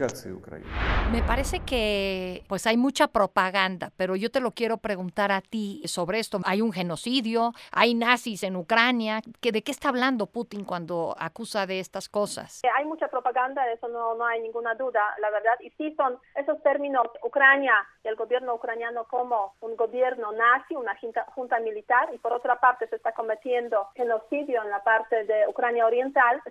Me 1.12 1.22
parece 1.22 1.60
que 1.60 2.44
pues 2.48 2.66
hay 2.66 2.76
mucha 2.76 3.08
propaganda, 3.08 3.90
pero 3.96 4.16
yo 4.16 4.30
te 4.30 4.40
lo 4.40 4.52
quiero 4.52 4.78
preguntar 4.78 5.32
a 5.32 5.40
ti 5.40 5.82
sobre 5.86 6.18
esto. 6.18 6.40
Hay 6.44 6.62
un 6.62 6.72
genocidio, 6.72 7.52
hay 7.72 7.94
nazis 7.94 8.42
en 8.42 8.56
Ucrania. 8.56 9.20
¿Que 9.40 9.52
¿De 9.52 9.62
qué 9.62 9.72
está 9.72 9.88
hablando 9.88 10.26
Putin 10.26 10.64
cuando 10.64 11.14
acusa 11.18 11.66
de 11.66 11.80
estas 11.80 12.08
cosas? 12.08 12.62
Hay 12.76 12.84
mucha 12.84 13.08
propaganda, 13.08 13.64
de 13.66 13.74
eso 13.74 13.88
no, 13.88 14.14
no 14.14 14.26
hay 14.26 14.40
ninguna 14.40 14.74
duda, 14.74 15.00
la 15.20 15.30
verdad. 15.30 15.54
Y 15.60 15.70
sí 15.70 15.94
son 15.96 16.18
esos 16.34 16.62
términos, 16.62 17.06
Ucrania 17.22 17.74
y 18.02 18.08
el 18.08 18.16
gobierno 18.16 18.54
ucraniano 18.54 19.04
como 19.04 19.54
un 19.60 19.76
gobierno 19.76 20.32
nazi, 20.32 20.74
una 20.74 20.96
junta, 20.98 21.26
junta 21.34 21.58
militar, 21.60 22.08
y 22.14 22.18
por 22.18 22.32
otra 22.32 22.60
parte 22.60 22.88
se 22.88 22.96
está 22.96 23.12
cometiendo 23.12 23.88
genocidio 23.94 24.62
en 24.62 24.70
la 24.70 24.82
parte 24.82 25.24
de 25.24 25.46
Ucrania 25.48 25.86
Oriental. 25.86 25.97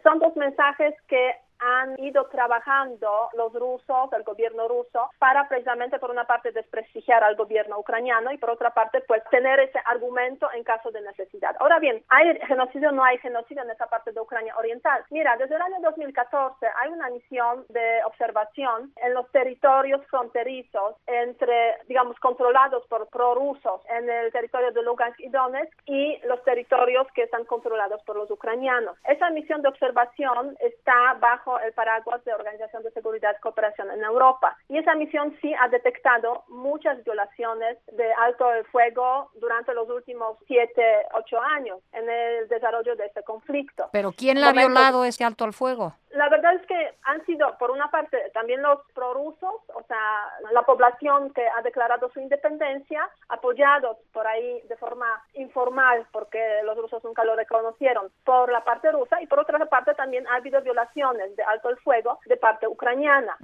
Son 0.03 0.19
dos 0.19 0.35
mensajes 0.35 0.93
que 1.07 1.35
han 1.59 1.99
ido 1.99 2.25
trabajando 2.27 3.29
los 3.33 3.53
rusos, 3.53 4.11
el 4.13 4.23
gobierno 4.23 4.67
ruso, 4.67 5.09
para 5.19 5.47
precisamente 5.47 5.99
por 5.99 6.11
una 6.11 6.25
parte 6.25 6.51
desprestigiar 6.51 7.23
al 7.23 7.35
gobierno 7.35 7.79
ucraniano 7.79 8.31
y 8.31 8.37
por 8.37 8.51
otra 8.51 8.71
parte 8.71 9.01
pues 9.01 9.23
tener 9.29 9.59
ese 9.59 9.79
argumento 9.85 10.49
en 10.53 10.63
caso 10.63 10.91
de 10.91 11.01
necesidad. 11.01 11.55
Ahora 11.59 11.79
bien, 11.79 12.03
¿hay 12.09 12.37
genocidio 12.47 12.89
o 12.89 12.91
no 12.91 13.03
hay 13.03 13.17
genocidio 13.19 13.63
en 13.63 13.71
esa 13.71 13.87
parte 13.87 14.11
de 14.11 14.19
Ucrania 14.19 14.55
Oriental? 14.57 15.03
Mira, 15.09 15.37
desde 15.37 15.55
el 15.55 15.61
año 15.61 15.77
2014 15.81 16.67
hay 16.81 16.89
una 16.89 17.09
misión 17.09 17.65
de 17.69 18.03
observación 18.05 18.93
en 18.97 19.13
los 19.13 19.29
territorios 19.31 20.05
fronterizos 20.07 20.95
entre, 21.07 21.77
digamos, 21.87 22.19
controlados 22.19 22.85
por 22.87 23.07
prorrusos 23.09 23.81
en 23.89 24.09
el 24.09 24.31
territorio 24.31 24.71
de 24.71 24.81
Lugansk 24.81 25.19
y 25.19 25.29
Donetsk 25.29 25.73
y 25.85 26.17
los 26.25 26.43
territorios 26.43 27.07
que 27.13 27.23
están 27.23 27.45
controlados 27.45 28.01
por 28.03 28.15
los 28.15 28.29
ucranianos. 28.29 28.97
Esa 29.05 29.29
misión 29.29 29.61
de 29.61 29.69
observación 29.69 30.55
está 30.59 31.13
bajo 31.47 31.59
el 31.59 31.73
paraguas 31.73 32.23
de 32.25 32.33
Organización 32.33 32.83
de 32.83 32.91
Seguridad 32.91 33.35
y 33.37 33.41
Cooperación 33.41 33.89
en 33.91 34.03
Europa. 34.03 34.57
Y 34.69 34.77
esa 34.77 34.95
misión 34.95 35.35
sí 35.41 35.53
ha 35.59 35.67
detectado 35.69 36.43
muchas 36.47 37.03
violaciones 37.03 37.77
de 37.93 38.13
alto 38.13 38.51
el 38.53 38.65
fuego 38.65 39.31
durante 39.35 39.73
los 39.73 39.89
últimos 39.89 40.37
siete, 40.47 41.05
ocho 41.13 41.41
años 41.41 41.79
en 41.93 42.09
el 42.09 42.47
desarrollo 42.47 42.95
de 42.95 43.05
este 43.05 43.23
conflicto. 43.23 43.89
¿Pero 43.91 44.11
quién 44.11 44.41
la 44.41 44.49
ha 44.49 44.53
violado 44.53 45.05
ese 45.05 45.23
alto 45.23 45.45
al 45.45 45.53
fuego? 45.53 45.93
La 46.11 46.29
verdad 46.29 46.55
es 46.55 46.65
que 46.65 46.95
han 47.03 47.23
sido, 47.25 47.57
por 47.59 47.69
una 47.69 47.91
parte, 47.91 48.17
también 48.33 48.61
los 48.61 48.79
prorrusos, 48.93 49.55
o 49.67 49.83
sea, 49.87 50.51
la 50.51 50.63
población 50.63 51.31
que 51.33 51.45
ha 51.47 51.61
declarado 51.61 52.09
su 52.11 52.19
independencia, 52.19 53.07
apoyados 53.29 53.97
por 54.13 54.25
ahí 54.25 54.61
de 54.67 54.77
forma 54.77 55.21
informal, 55.33 56.07
porque 56.11 56.39
los 56.63 56.77
rusos 56.77 57.03
nunca 57.03 57.23
lo 57.23 57.35
reconocieron, 57.35 58.09
por 58.23 58.51
la 58.51 58.63
parte 58.63 58.91
rusa, 58.91 59.21
y 59.21 59.27
por 59.27 59.39
otra 59.39 59.63
parte 59.65 59.93
también 59.95 60.25
ha 60.27 60.35
habido 60.35 60.61
violaciones 60.61 61.35
de 61.37 61.43
alto 61.43 61.69
el 61.69 61.77
fuego 61.77 62.19
de 62.25 62.35
parte 62.35 62.67
ucraniana. 62.67 63.37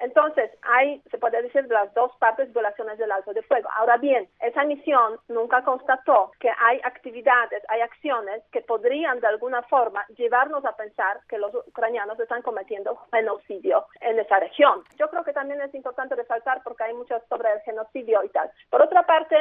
Entonces, 0.00 0.50
hay, 0.62 1.00
se 1.10 1.18
puede 1.18 1.42
decir, 1.42 1.68
de 1.68 1.74
las 1.74 1.94
dos 1.94 2.10
partes 2.18 2.52
violaciones 2.52 2.98
del 2.98 3.12
alto 3.12 3.32
de 3.32 3.42
fuego. 3.42 3.68
Ahora 3.76 3.96
bien, 3.98 4.28
esa 4.40 4.64
misión 4.64 5.20
nunca 5.28 5.62
constató 5.62 6.32
que 6.40 6.50
hay 6.50 6.80
actividades, 6.82 7.62
hay 7.68 7.82
acciones 7.82 8.42
que 8.50 8.62
podrían 8.62 9.20
de 9.20 9.28
alguna 9.28 9.62
forma 9.62 10.04
llevarnos 10.16 10.64
a 10.64 10.76
pensar 10.76 11.20
que 11.28 11.38
los 11.38 11.54
ucranianos 11.54 12.18
están 12.18 12.42
cometiendo 12.42 12.96
genocidio 13.12 13.86
en 14.00 14.18
esa 14.18 14.40
región. 14.40 14.82
Yo 14.98 15.08
creo 15.10 15.24
que 15.24 15.32
también 15.32 15.60
es 15.60 15.74
importante 15.74 16.14
resaltar 16.14 16.62
porque 16.64 16.84
hay 16.84 16.94
muchos 16.94 17.22
sobre 17.28 17.52
el 17.52 17.60
genocidio 17.60 18.24
y 18.24 18.28
tal. 18.30 18.50
Por 18.70 18.82
otra 18.82 19.04
parte, 19.04 19.36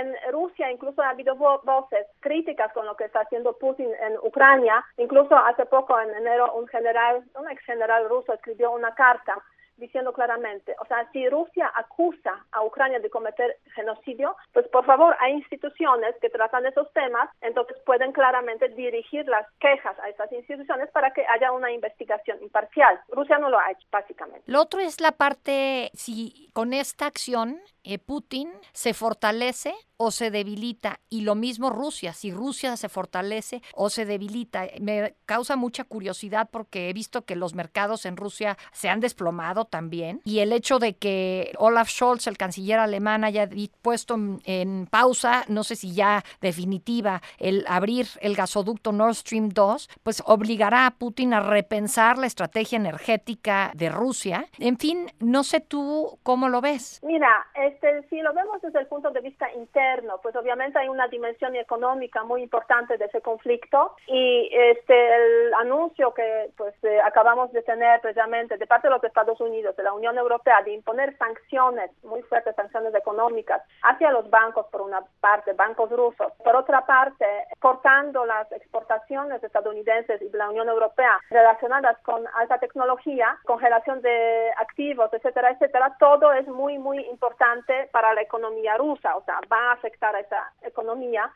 en 0.00 0.14
Rusia 0.32 0.70
incluso 0.70 1.02
ha 1.02 1.10
habido 1.10 1.34
voces 1.36 2.06
críticas 2.20 2.72
con 2.72 2.86
lo 2.86 2.96
que 2.96 3.04
está 3.04 3.20
haciendo 3.20 3.56
Putin 3.58 3.90
en 4.00 4.16
Ucrania. 4.22 4.84
Incluso 4.96 5.36
hace 5.36 5.66
poco, 5.66 5.98
en 6.00 6.14
enero, 6.14 6.52
un 6.54 6.66
general, 6.68 7.24
un 7.38 7.50
ex 7.50 7.62
general 7.64 8.08
ruso 8.08 8.32
escribió 8.32 8.70
una 8.72 8.94
carta 8.94 9.42
diciendo 9.76 10.12
claramente, 10.12 10.74
o 10.80 10.86
sea, 10.86 11.08
si 11.12 11.28
Rusia 11.28 11.70
acusa 11.74 12.44
a 12.52 12.64
Ucrania 12.64 12.98
de 12.98 13.10
cometer 13.10 13.58
genocidio, 13.74 14.36
pues 14.52 14.66
por 14.68 14.84
favor 14.84 15.16
hay 15.20 15.34
instituciones 15.34 16.14
que 16.20 16.30
tratan 16.30 16.66
esos 16.66 16.90
temas, 16.92 17.28
entonces 17.40 17.76
pueden 17.84 18.12
claramente 18.12 18.68
dirigir 18.70 19.26
las 19.28 19.46
quejas 19.60 19.98
a 20.00 20.08
esas 20.08 20.32
instituciones 20.32 20.90
para 20.90 21.12
que 21.12 21.26
haya 21.26 21.52
una 21.52 21.70
investigación 21.70 22.42
imparcial. 22.42 22.98
Rusia 23.08 23.38
no 23.38 23.50
lo 23.50 23.58
ha 23.58 23.70
hecho, 23.70 23.86
básicamente. 23.90 24.42
Lo 24.46 24.62
otro 24.62 24.80
es 24.80 25.00
la 25.00 25.12
parte, 25.12 25.90
si 25.94 26.50
con 26.52 26.72
esta 26.72 27.06
acción 27.06 27.60
eh, 27.86 27.98
Putin 27.98 28.50
se 28.72 28.94
fortalece 28.94 29.74
o 29.96 30.10
se 30.10 30.30
debilita. 30.30 31.00
Y 31.08 31.22
lo 31.22 31.34
mismo 31.34 31.70
Rusia, 31.70 32.12
si 32.12 32.30
Rusia 32.30 32.76
se 32.76 32.88
fortalece 32.88 33.62
o 33.74 33.90
se 33.90 34.04
debilita. 34.04 34.66
Me 34.80 35.14
causa 35.24 35.56
mucha 35.56 35.84
curiosidad 35.84 36.48
porque 36.50 36.88
he 36.88 36.92
visto 36.92 37.24
que 37.24 37.36
los 37.36 37.54
mercados 37.54 38.06
en 38.06 38.16
Rusia 38.16 38.58
se 38.72 38.88
han 38.88 39.00
desplomado 39.00 39.64
también. 39.64 40.20
Y 40.24 40.40
el 40.40 40.52
hecho 40.52 40.78
de 40.78 40.96
que 40.96 41.52
Olaf 41.58 41.88
Scholz, 41.88 42.26
el 42.26 42.36
canciller 42.36 42.78
alemán, 42.78 43.24
haya 43.24 43.48
puesto 43.82 44.16
en 44.44 44.86
pausa, 44.90 45.44
no 45.48 45.64
sé 45.64 45.76
si 45.76 45.94
ya 45.94 46.24
definitiva, 46.40 47.22
el 47.38 47.64
abrir 47.68 48.08
el 48.20 48.34
gasoducto 48.34 48.92
Nord 48.92 49.14
Stream 49.14 49.48
2, 49.50 49.88
pues 50.02 50.22
obligará 50.26 50.86
a 50.86 50.90
Putin 50.92 51.34
a 51.34 51.40
repensar 51.40 52.18
la 52.18 52.26
estrategia 52.26 52.76
energética 52.76 53.72
de 53.74 53.88
Rusia. 53.88 54.48
En 54.58 54.76
fin, 54.76 55.06
no 55.20 55.44
sé 55.44 55.60
tú 55.60 56.18
cómo 56.22 56.48
lo 56.48 56.60
ves. 56.60 57.00
Mira, 57.02 57.46
es 57.54 57.75
este, 57.76 58.02
si 58.08 58.20
lo 58.20 58.32
vemos 58.32 58.60
desde 58.62 58.80
el 58.80 58.86
punto 58.86 59.10
de 59.10 59.20
vista 59.20 59.52
interno, 59.52 60.18
pues 60.22 60.34
obviamente 60.34 60.78
hay 60.78 60.88
una 60.88 61.08
dimensión 61.08 61.54
económica 61.56 62.24
muy 62.24 62.42
importante 62.42 62.96
de 62.96 63.04
ese 63.04 63.20
conflicto 63.20 63.94
y 64.06 64.48
este 64.52 64.96
el 64.96 65.54
anuncio 65.54 66.12
que 66.14 66.50
pues 66.56 66.74
eh, 66.84 67.00
acabamos 67.02 67.52
de 67.52 67.62
tener 67.62 68.00
precisamente 68.00 68.56
de 68.56 68.66
parte 68.66 68.88
de 68.88 68.94
los 68.94 69.04
Estados 69.04 69.40
Unidos, 69.40 69.76
de 69.76 69.82
la 69.82 69.92
Unión 69.92 70.16
Europea, 70.16 70.62
de 70.62 70.72
imponer 70.72 71.16
sanciones, 71.18 71.90
muy 72.02 72.22
fuertes 72.22 72.56
sanciones 72.56 72.94
económicas 72.94 73.62
hacia 73.82 74.10
los 74.10 74.28
bancos 74.30 74.66
por 74.70 74.80
una 74.80 75.02
parte, 75.20 75.52
bancos 75.52 75.90
rusos, 75.90 76.32
por 76.42 76.56
otra 76.56 76.86
parte, 76.86 77.26
cortando 77.60 78.24
las 78.24 78.50
exportaciones 78.52 79.42
estadounidenses 79.42 80.22
y 80.22 80.28
de 80.28 80.38
la 80.38 80.48
Unión 80.48 80.68
Europea 80.68 81.18
relacionadas 81.30 81.98
con 81.98 82.24
alta 82.34 82.58
tecnología, 82.58 83.36
congelación 83.44 84.00
de 84.00 84.50
activos, 84.58 85.12
etcétera, 85.12 85.50
etcétera, 85.50 85.94
todo 85.98 86.32
es 86.32 86.46
muy, 86.48 86.78
muy 86.78 87.00
importante 87.06 87.65
para 87.90 88.14
la 88.14 88.22
economía 88.22 88.76
rusa, 88.76 89.16
o 89.16 89.24
sea, 89.24 89.40
va 89.52 89.70
a 89.70 89.72
afectar 89.72 90.14
a 90.14 90.20
esa 90.20 90.52
economía, 90.62 91.30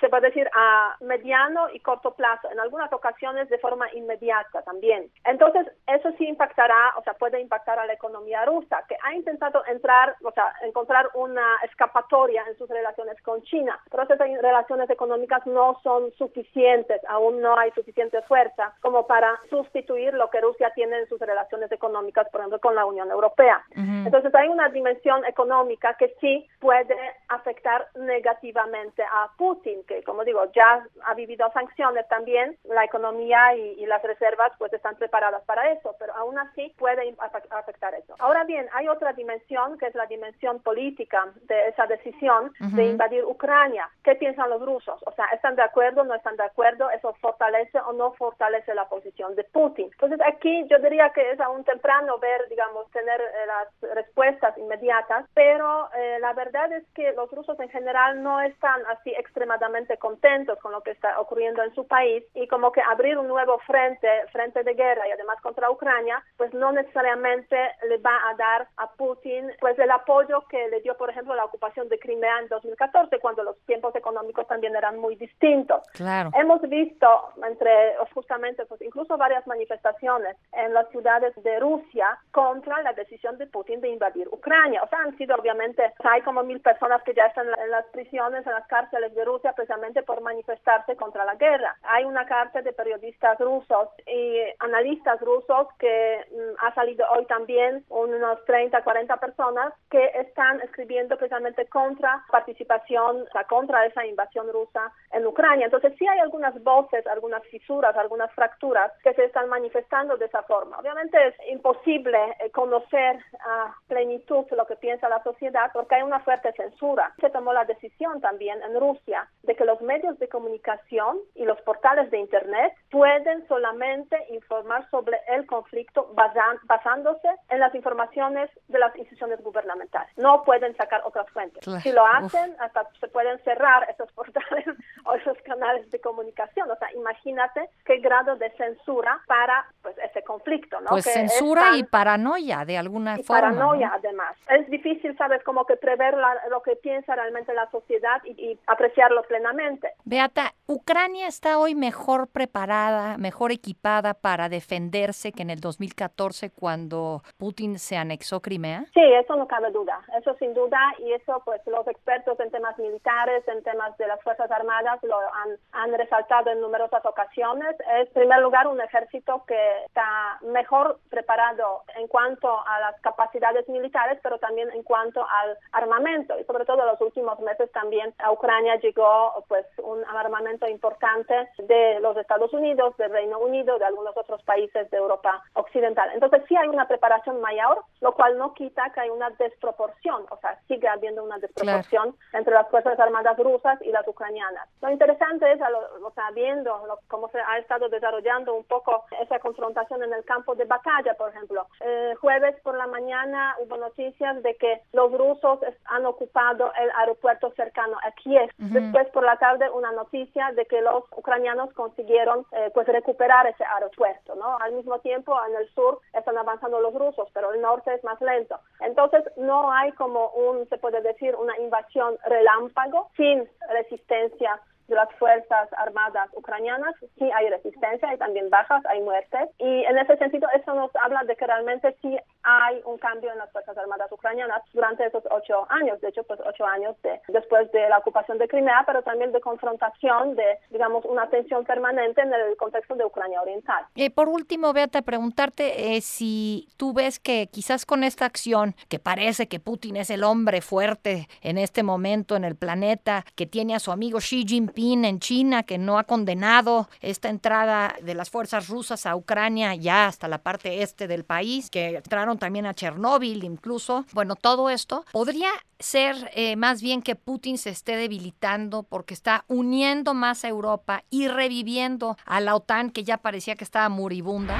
se 0.00 0.08
puede 0.08 0.28
decir 0.28 0.48
a 0.54 0.96
mediano 1.00 1.68
y 1.70 1.80
corto 1.80 2.12
plazo, 2.14 2.50
en 2.50 2.60
algunas 2.60 2.92
ocasiones 2.92 3.48
de 3.48 3.58
forma 3.58 3.86
inmediata 3.92 4.62
también. 4.62 5.10
Entonces, 5.24 5.66
eso 5.86 6.10
sí 6.18 6.26
impactará, 6.26 6.94
o 6.96 7.02
sea, 7.02 7.14
puede 7.14 7.40
impactar 7.40 7.78
a 7.78 7.86
la 7.86 7.92
economía 7.92 8.44
rusa, 8.44 8.84
que 8.88 8.96
ha 9.02 9.14
intentado 9.14 9.62
entrar, 9.66 10.16
o 10.24 10.30
sea, 10.32 10.52
encontrar 10.62 11.08
una 11.14 11.56
escapatoria 11.64 12.44
en 12.48 12.56
sus 12.58 12.68
relaciones 12.68 13.20
con 13.22 13.42
China, 13.42 13.78
pero 13.90 14.04
esas 14.04 14.18
relaciones 14.18 14.88
económicas 14.90 15.46
no 15.46 15.78
son 15.82 16.12
suficientes, 16.12 17.00
aún 17.08 17.40
no 17.40 17.58
hay 17.58 17.70
suficiente 17.72 18.22
fuerza 18.22 18.74
como 18.80 19.06
para 19.06 19.38
sustituir 19.50 20.14
lo 20.14 20.30
que 20.30 20.40
Rusia 20.40 20.72
tiene 20.74 20.98
en 20.98 21.08
sus 21.08 21.20
relaciones 21.20 21.70
económicas, 21.72 22.28
por 22.30 22.40
ejemplo, 22.40 22.60
con 22.60 22.74
la 22.74 22.84
Unión 22.84 23.10
Europea. 23.10 23.62
Entonces, 23.74 24.34
hay 24.34 24.48
una 24.48 24.68
dimensión 24.68 25.24
económica 25.24 25.65
que 25.98 26.14
sí 26.20 26.48
puede 26.60 26.96
afectar 27.28 27.86
negativamente 27.94 29.02
a 29.02 29.30
Putin, 29.36 29.84
que 29.86 30.02
como 30.02 30.24
digo, 30.24 30.44
ya 30.52 30.86
ha 31.04 31.14
vivido 31.14 31.50
sanciones 31.52 32.06
también, 32.08 32.56
la 32.64 32.84
economía 32.84 33.54
y, 33.54 33.86
las 33.86 34.02
reservas 34.02 34.50
pues 34.58 34.72
están 34.72 34.96
preparadas 34.96 35.44
para 35.44 35.70
eso, 35.70 35.94
pero 36.00 36.12
aún 36.16 36.36
así 36.38 36.74
puede 36.76 37.14
afectar 37.50 37.94
eso. 37.94 38.16
Ahora 38.18 38.42
bien, 38.42 38.66
hay 38.72 38.88
otra 38.88 39.12
dimensión 39.12 39.78
que 39.78 39.86
es 39.86 39.94
la 39.94 40.06
dimensión 40.06 40.60
política 40.60 41.24
de 41.42 41.68
esa 41.68 41.86
decisión 41.86 42.52
de 42.58 42.86
invadir 42.86 43.24
Ucrania. 43.24 43.88
¿Qué 44.02 44.16
piensan 44.16 44.50
los 44.50 44.60
rusos? 44.60 45.00
O 45.06 45.12
sea, 45.12 45.26
¿están 45.26 45.54
de 45.54 45.62
acuerdo, 45.62 46.02
no 46.02 46.16
están 46.16 46.36
de 46.36 46.42
acuerdo? 46.42 46.90
¿Eso 46.90 47.14
fortalece 47.20 47.78
o 47.78 47.92
no 47.92 48.12
fortalece 48.14 48.74
la 48.74 48.88
posición 48.88 49.36
de 49.36 49.44
Putin? 49.44 49.88
Entonces 49.92 50.18
aquí 50.26 50.66
yo 50.68 50.78
diría 50.78 51.10
que 51.10 51.30
es 51.30 51.38
aún 51.38 51.62
temprano 51.62 52.18
ver, 52.18 52.48
digamos, 52.48 52.90
tener 52.90 53.20
eh, 53.20 53.46
las 53.46 53.94
respuestas 53.94 54.58
inmediatas, 54.58 55.26
pero 55.34 55.55
pero 55.56 55.88
eh, 55.96 56.18
la 56.20 56.34
verdad 56.34 56.70
es 56.72 56.84
que 56.94 57.12
los 57.12 57.30
rusos 57.30 57.58
en 57.60 57.70
general 57.70 58.22
no 58.22 58.42
están 58.42 58.78
así 58.88 59.10
extremadamente 59.12 59.96
contentos 59.96 60.58
con 60.58 60.70
lo 60.70 60.82
que 60.82 60.90
está 60.90 61.18
ocurriendo 61.18 61.62
en 61.62 61.74
su 61.74 61.86
país 61.86 62.22
y 62.34 62.46
como 62.46 62.72
que 62.72 62.82
abrir 62.82 63.16
un 63.16 63.26
nuevo 63.26 63.58
frente, 63.60 64.06
frente 64.32 64.62
de 64.64 64.74
guerra 64.74 65.08
y 65.08 65.12
además 65.12 65.40
contra 65.40 65.70
Ucrania, 65.70 66.22
pues 66.36 66.52
no 66.52 66.72
necesariamente 66.72 67.56
le 67.88 67.96
va 67.98 68.18
a 68.28 68.34
dar 68.34 68.68
a 68.76 68.90
Putin 68.92 69.50
pues 69.58 69.78
el 69.78 69.90
apoyo 69.90 70.44
que 70.50 70.68
le 70.68 70.82
dio, 70.82 70.94
por 70.98 71.08
ejemplo, 71.08 71.34
la 71.34 71.46
ocupación 71.46 71.88
de 71.88 71.98
Crimea 71.98 72.40
en 72.40 72.48
2014, 72.48 73.18
cuando 73.18 73.42
los 73.42 73.58
tiempos 73.64 73.96
económicos 73.96 74.46
también 74.48 74.76
eran 74.76 74.98
muy 74.98 75.16
distintos. 75.16 75.80
Claro. 75.94 76.32
Hemos 76.34 76.60
visto 76.68 77.08
entre 77.48 77.96
justamente 78.12 78.66
pues 78.66 78.82
incluso 78.82 79.16
varias 79.16 79.46
manifestaciones 79.46 80.36
en 80.52 80.74
las 80.74 80.86
ciudades 80.90 81.34
de 81.42 81.60
Rusia 81.60 82.18
contra 82.30 82.82
la 82.82 82.92
decisión 82.92 83.38
de 83.38 83.46
Putin 83.46 83.80
de 83.80 83.88
invadir 83.88 84.28
Ucrania. 84.28 84.82
O 84.82 84.88
sea, 84.88 84.98
han 84.98 85.16
sido 85.16 85.35
obviamente 85.38 85.92
hay 86.04 86.22
como 86.22 86.42
mil 86.42 86.60
personas 86.60 87.02
que 87.02 87.14
ya 87.14 87.26
están 87.26 87.46
en 87.46 87.70
las 87.70 87.86
prisiones, 87.86 88.46
en 88.46 88.52
las 88.52 88.66
cárceles 88.66 89.14
de 89.14 89.24
Rusia, 89.24 89.52
precisamente 89.52 90.02
por 90.02 90.20
manifestarse 90.20 90.96
contra 90.96 91.24
la 91.24 91.34
guerra. 91.34 91.76
Hay 91.82 92.04
una 92.04 92.26
cárcel 92.26 92.64
de 92.64 92.72
periodistas 92.72 93.38
rusos 93.38 93.88
y 94.06 94.40
analistas 94.60 95.20
rusos 95.20 95.68
que 95.78 96.24
mm, 96.30 96.64
ha 96.64 96.74
salido 96.74 97.06
hoy 97.10 97.24
también 97.26 97.84
unos 97.88 98.44
30, 98.44 98.82
40 98.82 99.16
personas 99.16 99.72
que 99.90 100.04
están 100.14 100.60
escribiendo 100.60 101.16
precisamente 101.16 101.66
contra 101.66 102.24
participación, 102.30 103.22
o 103.22 103.46
contra 103.48 103.86
esa 103.86 104.04
invasión 104.06 104.52
rusa 104.52 104.92
en 105.12 105.26
Ucrania. 105.26 105.66
Entonces 105.66 105.94
sí 105.98 106.06
hay 106.06 106.18
algunas 106.18 106.62
voces, 106.62 107.06
algunas 107.06 107.42
fisuras, 107.44 107.96
algunas 107.96 108.32
fracturas 108.32 108.92
que 109.02 109.14
se 109.14 109.24
están 109.24 109.48
manifestando 109.48 110.16
de 110.16 110.26
esa 110.26 110.42
forma. 110.42 110.78
Obviamente 110.78 111.16
es 111.28 111.34
imposible 111.48 112.18
eh, 112.40 112.50
conocer 112.50 113.18
a 113.40 113.74
plenitud 113.88 114.44
lo 114.56 114.66
que 114.66 114.76
piensa 114.76 115.08
la 115.08 115.22
sociedad 115.26 115.70
porque 115.72 115.96
hay 115.96 116.02
una 116.02 116.20
fuerte 116.20 116.52
censura. 116.52 117.12
Se 117.20 117.30
tomó 117.30 117.52
la 117.52 117.64
decisión 117.64 118.20
también 118.20 118.62
en 118.62 118.78
Rusia 118.78 119.28
de 119.42 119.56
que 119.56 119.64
los 119.64 119.80
medios 119.80 120.18
de 120.20 120.28
comunicación 120.28 121.18
y 121.34 121.44
los 121.44 121.60
portales 121.62 122.10
de 122.10 122.18
Internet 122.18 122.72
pueden 122.90 123.46
solamente 123.48 124.16
informar 124.30 124.88
sobre 124.90 125.18
el 125.28 125.46
conflicto 125.46 126.14
basándose 126.14 127.28
en 127.48 127.58
las 127.60 127.74
informaciones 127.74 128.50
de 128.68 128.78
las 128.78 128.94
instituciones 128.96 129.42
gubernamentales. 129.42 130.10
No 130.16 130.42
pueden 130.44 130.76
sacar 130.76 131.02
otras 131.04 131.28
fuentes. 131.30 131.64
Si 131.82 131.92
lo 131.92 132.06
hacen, 132.06 132.54
hasta 132.60 132.86
se 133.00 133.08
pueden 133.08 133.38
cerrar 133.40 133.88
esos 133.90 134.10
portales 134.12 134.66
o 135.04 135.14
esos 135.14 135.36
canales 135.42 135.90
de 135.90 136.00
comunicación. 136.00 136.70
O 136.70 136.76
sea, 136.76 136.92
imagínate 136.92 137.68
qué 137.84 137.98
grado 137.98 138.36
de 138.36 138.50
censura 138.52 139.20
para 139.26 139.66
pues 139.82 139.96
ese 139.98 140.22
conflicto, 140.22 140.80
¿no? 140.80 140.90
Pues 140.90 141.04
censura 141.04 141.76
y 141.76 141.82
paranoia 141.84 142.64
de 142.64 142.78
alguna 142.78 143.16
forma. 143.16 143.40
Paranoia, 143.40 143.92
además. 143.94 144.36
Es 144.48 144.68
difícil, 144.68 145.15
sabes, 145.16 145.42
como 145.44 145.64
que 145.66 145.76
prever 145.76 146.14
lo 146.50 146.62
que 146.62 146.76
piensa 146.76 147.14
realmente 147.14 147.54
la 147.54 147.70
sociedad 147.70 148.22
y, 148.24 148.30
y 148.32 148.58
apreciarlo 148.66 149.22
plenamente. 149.24 149.92
Beata, 150.04 150.54
Ucrania 150.66 151.26
está 151.28 151.58
hoy 151.58 151.74
mejor 151.74 152.28
preparada, 152.28 153.18
mejor 153.18 153.52
equipada 153.52 154.14
para 154.14 154.48
defenderse 154.48 155.32
que 155.32 155.42
en 155.42 155.50
el 155.50 155.60
2014 155.60 156.50
cuando 156.50 157.22
Putin 157.38 157.78
se 157.78 157.96
anexó 157.96 158.40
Crimea. 158.40 158.84
Sí, 158.92 159.02
eso 159.02 159.36
no 159.36 159.46
cabe 159.46 159.70
duda. 159.70 160.00
Eso 160.18 160.34
sin 160.38 160.54
duda 160.54 160.78
y 160.98 161.12
eso 161.12 161.42
pues 161.44 161.60
los 161.66 161.86
expertos 161.86 162.38
en 162.40 162.50
temas 162.50 162.78
militares, 162.78 163.46
en 163.48 163.62
temas 163.62 163.96
de 163.98 164.06
las 164.06 164.20
Fuerzas 164.22 164.50
Armadas 164.50 165.02
lo 165.02 165.18
han, 165.18 165.56
han 165.72 165.92
resaltado 165.96 166.50
en 166.50 166.60
numerosas 166.60 167.04
ocasiones. 167.04 167.76
Es 168.00 168.08
en 168.08 168.12
primer 168.12 168.40
lugar 168.40 168.66
un 168.66 168.80
ejército 168.80 169.44
que 169.46 169.84
está 169.84 170.38
mejor 170.42 170.98
preparado 171.10 171.82
en 171.96 172.08
cuanto 172.08 172.48
a 172.66 172.80
las 172.80 173.00
capacidades 173.00 173.68
militares, 173.68 174.18
pero 174.22 174.38
también 174.38 174.70
en 174.70 174.82
cuanto 174.82 175.05
al 175.16 175.58
armamento 175.72 176.38
y 176.38 176.44
sobre 176.44 176.64
todo 176.64 176.80
en 176.80 176.86
los 176.86 177.00
últimos 177.00 177.38
meses 177.40 177.70
también 177.72 178.14
a 178.18 178.32
Ucrania 178.32 178.76
llegó 178.76 179.44
pues 179.48 179.66
un 179.82 180.04
armamento 180.04 180.68
importante 180.68 181.48
de 181.58 182.00
los 182.00 182.16
Estados 182.16 182.52
Unidos, 182.52 182.96
del 182.96 183.10
Reino 183.10 183.38
Unido, 183.38 183.78
de 183.78 183.84
algunos 183.84 184.16
otros 184.16 184.42
países 184.44 184.90
de 184.90 184.96
Europa 184.96 185.42
occidental. 185.54 186.10
Entonces 186.14 186.42
sí 186.48 186.56
hay 186.56 186.68
una 186.68 186.88
preparación 186.88 187.40
mayor, 187.40 187.82
lo 188.00 188.12
cual 188.12 188.38
no 188.38 188.54
quita 188.54 188.90
que 188.92 189.00
hay 189.00 189.10
una 189.10 189.30
desproporción, 189.30 190.26
o 190.30 190.36
sea, 190.38 190.58
sigue 190.68 190.88
habiendo 190.88 191.22
una 191.22 191.38
desproporción 191.38 192.16
entre 192.32 192.54
las 192.54 192.68
Fuerzas 192.68 192.98
Armadas 192.98 193.36
rusas 193.38 193.80
y 193.82 193.90
las 193.90 194.06
ucranianas. 194.06 194.68
Lo 194.80 194.90
interesante 194.90 195.50
es, 195.52 195.60
o 195.60 196.10
sea, 196.12 196.30
viendo 196.32 196.98
cómo 197.08 197.28
se 197.28 197.38
ha 197.40 197.58
estado 197.58 197.88
desarrollando 197.88 198.54
un 198.54 198.64
poco 198.64 199.04
esa 199.20 199.38
confrontación 199.38 200.02
en 200.02 200.12
el 200.12 200.24
campo 200.24 200.54
de 200.54 200.64
batalla, 200.64 201.14
por 201.14 201.30
ejemplo. 201.30 201.66
Eh, 201.80 202.14
jueves 202.20 202.56
por 202.62 202.76
la 202.76 202.86
mañana 202.86 203.56
hubo 203.60 203.76
noticias 203.76 204.42
de 204.42 204.54
que 204.56 204.82
los 204.96 205.12
rusos 205.12 205.60
han 205.84 206.06
ocupado 206.06 206.72
el 206.80 206.90
aeropuerto 206.96 207.52
cercano 207.54 207.98
a 208.02 208.10
Kiev. 208.12 208.50
Después 208.56 209.08
por 209.10 209.22
la 209.24 209.36
tarde 209.36 209.70
una 209.70 209.92
noticia 209.92 210.52
de 210.52 210.64
que 210.64 210.80
los 210.80 211.04
ucranianos 211.14 211.72
consiguieron 211.74 212.46
eh, 212.52 212.70
pues 212.72 212.88
recuperar 212.88 213.46
ese 213.46 213.64
aeropuerto, 213.64 214.34
¿no? 214.34 214.58
Al 214.58 214.72
mismo 214.72 214.98
tiempo 215.00 215.36
en 215.48 215.54
el 215.56 215.68
sur 215.74 216.00
están 216.14 216.38
avanzando 216.38 216.80
los 216.80 216.94
rusos, 216.94 217.28
pero 217.34 217.52
el 217.52 217.60
norte 217.60 217.92
es 217.94 218.02
más 218.04 218.20
lento. 218.22 218.58
Entonces 218.80 219.22
no 219.36 219.70
hay 219.70 219.92
como 219.92 220.30
un, 220.30 220.66
se 220.70 220.78
puede 220.78 221.02
decir, 221.02 221.36
una 221.36 221.56
invasión 221.58 222.16
relámpago 222.24 223.10
sin 223.16 223.46
resistencia 223.68 224.60
de 224.88 224.94
las 224.94 225.12
Fuerzas 225.18 225.68
Armadas 225.76 226.28
ucranianas, 226.34 226.94
sí 227.18 227.30
hay 227.34 227.48
resistencia, 227.50 228.08
hay 228.08 228.18
también 228.18 228.50
bajas, 228.50 228.84
hay 228.86 229.00
muertes. 229.02 229.48
Y 229.58 229.84
en 229.84 229.98
ese 229.98 230.16
sentido, 230.16 230.48
eso 230.54 230.74
nos 230.74 230.90
habla 230.96 231.24
de 231.24 231.36
que 231.36 231.46
realmente 231.46 231.96
sí 232.02 232.16
hay 232.42 232.80
un 232.84 232.98
cambio 232.98 233.32
en 233.32 233.38
las 233.38 233.50
Fuerzas 233.52 233.76
Armadas 233.76 234.10
ucranianas 234.12 234.62
durante 234.72 235.06
esos 235.06 235.24
ocho 235.30 235.66
años, 235.70 236.00
de 236.00 236.08
hecho, 236.08 236.22
pues 236.24 236.40
ocho 236.46 236.64
años 236.66 236.96
de, 237.02 237.20
después 237.28 237.70
de 237.72 237.88
la 237.88 237.98
ocupación 237.98 238.38
de 238.38 238.48
Crimea, 238.48 238.84
pero 238.86 239.02
también 239.02 239.32
de 239.32 239.40
confrontación, 239.40 240.36
de, 240.36 240.58
digamos, 240.70 241.04
una 241.04 241.28
tensión 241.28 241.64
permanente 241.64 242.20
en 242.20 242.32
el 242.32 242.56
contexto 242.56 242.94
de 242.94 243.04
Ucrania 243.04 243.42
Oriental. 243.42 243.84
Y 243.94 244.10
por 244.10 244.28
último, 244.28 244.72
Beata, 244.72 245.02
preguntarte 245.02 245.96
eh, 245.96 246.00
si 246.00 246.68
tú 246.76 246.92
ves 246.92 247.18
que 247.18 247.48
quizás 247.48 247.86
con 247.86 248.04
esta 248.04 248.24
acción, 248.24 248.74
que 248.88 248.98
parece 248.98 249.48
que 249.48 249.60
Putin 249.60 249.96
es 249.96 250.10
el 250.10 250.22
hombre 250.22 250.60
fuerte 250.60 251.28
en 251.42 251.58
este 251.58 251.82
momento 251.82 252.36
en 252.36 252.44
el 252.44 252.56
planeta, 252.56 253.24
que 253.34 253.46
tiene 253.46 253.74
a 253.74 253.80
su 253.80 253.90
amigo 253.90 254.18
Xi 254.18 254.44
Jinping 254.46 254.75
en 254.78 255.20
China, 255.20 255.62
que 255.62 255.78
no 255.78 255.98
ha 255.98 256.04
condenado 256.04 256.88
esta 257.00 257.30
entrada 257.30 257.94
de 258.02 258.14
las 258.14 258.28
fuerzas 258.28 258.68
rusas 258.68 259.06
a 259.06 259.16
Ucrania 259.16 259.74
ya 259.74 260.06
hasta 260.06 260.28
la 260.28 260.38
parte 260.38 260.82
este 260.82 261.08
del 261.08 261.24
país, 261.24 261.70
que 261.70 261.96
entraron 261.96 262.38
también 262.38 262.66
a 262.66 262.74
Chernóbil 262.74 263.42
incluso. 263.44 264.04
Bueno, 264.12 264.36
todo 264.36 264.68
esto 264.68 265.04
podría 265.12 265.48
ser 265.78 266.30
eh, 266.34 266.56
más 266.56 266.82
bien 266.82 267.00
que 267.00 267.16
Putin 267.16 267.56
se 267.56 267.70
esté 267.70 267.96
debilitando 267.96 268.82
porque 268.82 269.14
está 269.14 269.44
uniendo 269.48 270.12
más 270.12 270.44
a 270.44 270.48
Europa 270.48 271.04
y 271.10 271.28
reviviendo 271.28 272.18
a 272.26 272.40
la 272.40 272.54
OTAN 272.54 272.90
que 272.90 273.02
ya 273.02 273.16
parecía 273.16 273.56
que 273.56 273.64
estaba 273.64 273.88
moribunda. 273.88 274.56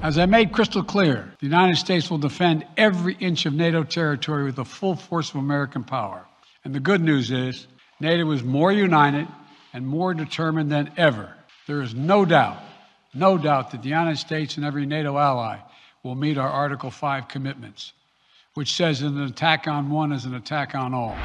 As 0.00 0.16
I 0.16 0.26
made 0.26 0.52
crystal 0.52 0.84
clear, 0.84 1.34
the 1.40 1.46
United 1.46 1.76
States 1.76 2.10
will 2.10 2.20
defend 2.20 2.64
every 2.76 3.16
inch 3.18 3.46
of 3.46 3.54
NATO 3.54 3.82
territory 3.82 4.44
with 4.44 4.56
the 4.56 4.64
full 4.64 4.94
force 4.94 5.30
of 5.30 5.36
American 5.40 5.82
power. 5.82 6.26
And 6.64 6.72
the 6.72 6.80
good 6.80 7.00
news 7.00 7.30
is, 7.30 7.66
NATO 8.00 8.30
is 8.30 8.42
more 8.42 8.72
united 8.72 9.26
and 9.72 9.86
more 9.86 10.14
determined 10.14 10.70
than 10.70 10.92
ever. 10.96 11.34
There 11.66 11.82
is 11.82 11.94
no 11.94 12.24
doubt, 12.24 12.62
no 13.12 13.36
doubt 13.36 13.72
that 13.72 13.82
the 13.82 13.88
United 13.88 14.18
States 14.18 14.56
and 14.56 14.64
every 14.64 14.86
NATO 14.86 15.18
ally 15.18 15.58
will 16.02 16.14
meet 16.14 16.38
our 16.38 16.48
Article 16.48 16.90
5 16.90 17.28
commitments, 17.28 17.92
which 18.54 18.74
says 18.74 19.00
that 19.00 19.08
an 19.08 19.22
attack 19.22 19.66
on 19.66 19.90
one 19.90 20.12
is 20.12 20.24
an 20.24 20.34
attack 20.34 20.74
on 20.74 20.94
all. 20.94 21.16